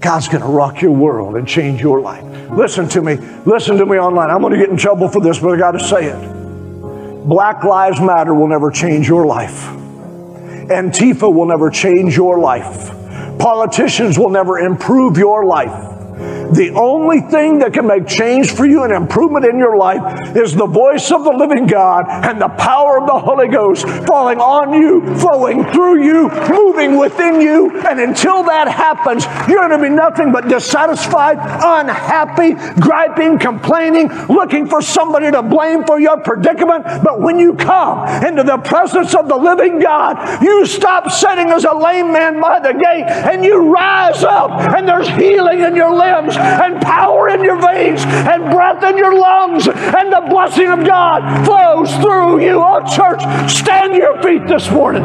God's 0.00 0.28
going 0.28 0.42
to 0.42 0.48
rock 0.48 0.80
your 0.80 0.92
world 0.92 1.36
and 1.36 1.46
change 1.46 1.80
your 1.80 2.00
life. 2.00 2.24
Listen 2.50 2.88
to 2.90 3.02
me. 3.02 3.16
Listen 3.44 3.76
to 3.76 3.86
me 3.86 3.98
online. 3.98 4.30
I'm 4.30 4.40
going 4.40 4.52
to 4.52 4.58
get 4.58 4.70
in 4.70 4.76
trouble 4.76 5.08
for 5.08 5.20
this, 5.20 5.38
but 5.38 5.50
I 5.50 5.56
got 5.56 5.72
to 5.72 5.80
say 5.80 6.06
it. 6.06 7.28
Black 7.28 7.64
Lives 7.64 8.00
Matter 8.00 8.34
will 8.34 8.48
never 8.48 8.70
change 8.70 9.06
your 9.06 9.26
life. 9.26 9.79
Antifa 10.70 11.32
will 11.32 11.46
never 11.46 11.68
change 11.68 12.16
your 12.16 12.38
life. 12.38 12.90
Politicians 13.38 14.18
will 14.18 14.30
never 14.30 14.58
improve 14.58 15.18
your 15.18 15.44
life. 15.44 15.89
The 16.52 16.70
only 16.70 17.20
thing 17.20 17.60
that 17.60 17.72
can 17.72 17.86
make 17.86 18.08
change 18.08 18.52
for 18.52 18.66
you 18.66 18.82
and 18.82 18.92
improvement 18.92 19.44
in 19.44 19.58
your 19.58 19.76
life 19.76 20.36
is 20.36 20.54
the 20.54 20.66
voice 20.66 21.12
of 21.12 21.22
the 21.22 21.30
living 21.30 21.66
God 21.66 22.06
and 22.08 22.40
the 22.40 22.48
power 22.48 23.00
of 23.00 23.06
the 23.06 23.18
Holy 23.18 23.46
Ghost 23.46 23.86
falling 24.04 24.40
on 24.40 24.72
you, 24.72 25.14
flowing 25.18 25.64
through 25.66 26.02
you, 26.02 26.28
moving 26.48 26.98
within 26.98 27.40
you. 27.40 27.78
And 27.82 28.00
until 28.00 28.42
that 28.44 28.66
happens, 28.66 29.26
you're 29.48 29.68
going 29.68 29.80
to 29.80 29.88
be 29.88 29.94
nothing 29.94 30.32
but 30.32 30.48
dissatisfied, 30.48 31.38
unhappy, 31.38 32.54
griping, 32.80 33.38
complaining, 33.38 34.08
looking 34.28 34.66
for 34.66 34.82
somebody 34.82 35.30
to 35.30 35.42
blame 35.42 35.84
for 35.84 36.00
your 36.00 36.18
predicament. 36.18 36.84
But 37.04 37.20
when 37.20 37.38
you 37.38 37.54
come 37.54 38.24
into 38.24 38.42
the 38.42 38.58
presence 38.58 39.14
of 39.14 39.28
the 39.28 39.36
living 39.36 39.78
God, 39.78 40.42
you 40.42 40.66
stop 40.66 41.10
sitting 41.10 41.50
as 41.50 41.64
a 41.64 41.74
lame 41.74 42.12
man 42.12 42.40
by 42.40 42.58
the 42.58 42.72
gate 42.72 43.04
and 43.06 43.44
you 43.44 43.72
rise 43.72 44.24
up 44.24 44.50
and 44.50 44.88
there's 44.88 45.08
healing 45.08 45.60
in 45.60 45.76
your 45.76 45.94
limbs 45.94 46.39
and 46.40 46.80
power 46.82 47.28
in 47.28 47.44
your 47.44 47.60
veins 47.60 48.02
and 48.04 48.50
breath 48.50 48.82
in 48.82 48.96
your 48.96 49.18
lungs, 49.18 49.68
and 49.68 50.12
the 50.12 50.26
blessing 50.28 50.68
of 50.68 50.84
God 50.84 51.44
flows 51.44 51.94
through 51.96 52.42
you. 52.42 52.62
Oh, 52.62 52.80
church, 52.94 53.22
stand 53.50 53.92
to 53.92 53.98
your 53.98 54.22
feet 54.22 54.46
this 54.46 54.70
morning. 54.70 55.04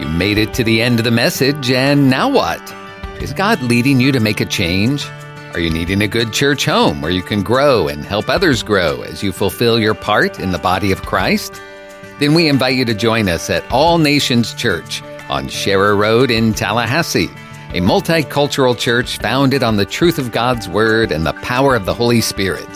You 0.00 0.08
made 0.08 0.38
it 0.38 0.52
to 0.54 0.64
the 0.64 0.82
end 0.82 0.98
of 0.98 1.04
the 1.04 1.10
message, 1.10 1.70
and 1.70 2.10
now 2.10 2.28
what? 2.28 2.60
Is 3.20 3.32
God 3.32 3.60
leading 3.62 4.00
you 4.00 4.12
to 4.12 4.20
make 4.20 4.40
a 4.40 4.46
change? 4.46 5.06
Are 5.52 5.60
you 5.60 5.70
needing 5.70 6.02
a 6.02 6.08
good 6.08 6.32
church 6.32 6.64
home 6.64 7.00
where 7.00 7.12
you 7.12 7.22
can 7.22 7.42
grow 7.42 7.86
and 7.86 8.04
help 8.04 8.28
others 8.28 8.62
grow 8.62 9.02
as 9.02 9.22
you 9.22 9.32
fulfill 9.32 9.78
your 9.78 9.94
part 9.94 10.40
in 10.40 10.50
the 10.50 10.58
body 10.58 10.90
of 10.90 11.02
Christ? 11.02 11.60
then 12.18 12.34
we 12.34 12.48
invite 12.48 12.76
you 12.76 12.84
to 12.84 12.94
join 12.94 13.28
us 13.28 13.50
at 13.50 13.68
All 13.72 13.98
Nations 13.98 14.54
Church 14.54 15.02
on 15.28 15.48
Sharer 15.48 15.96
Road 15.96 16.30
in 16.30 16.54
Tallahassee, 16.54 17.30
a 17.74 17.80
multicultural 17.80 18.78
church 18.78 19.18
founded 19.18 19.62
on 19.64 19.76
the 19.76 19.84
truth 19.84 20.20
of 20.20 20.30
God's 20.30 20.68
Word 20.68 21.10
and 21.10 21.26
the 21.26 21.32
power 21.42 21.74
of 21.74 21.86
the 21.86 21.94
Holy 21.94 22.20
Spirit. 22.20 22.68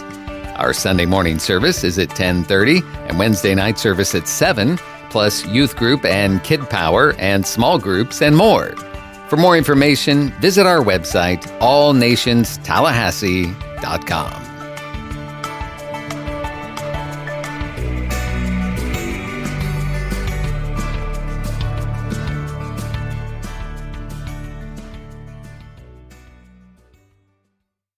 Our 0.56 0.72
Sunday 0.72 1.06
morning 1.06 1.38
service 1.38 1.84
is 1.84 2.00
at 2.00 2.10
10:30 2.10 2.82
and 3.08 3.16
Wednesday 3.16 3.54
night 3.54 3.78
service 3.78 4.16
at 4.16 4.26
7, 4.26 4.76
plus 5.08 5.46
youth 5.46 5.76
group 5.76 6.04
and 6.04 6.42
kid 6.42 6.68
power 6.68 7.14
and 7.20 7.46
small 7.46 7.78
groups 7.78 8.20
and 8.20 8.36
more. 8.36 8.74
For 9.28 9.36
more 9.36 9.56
information, 9.56 10.32
visit 10.40 10.66
our 10.66 10.82
website 10.82 11.44
allnationstallahassee.com. 11.60 14.47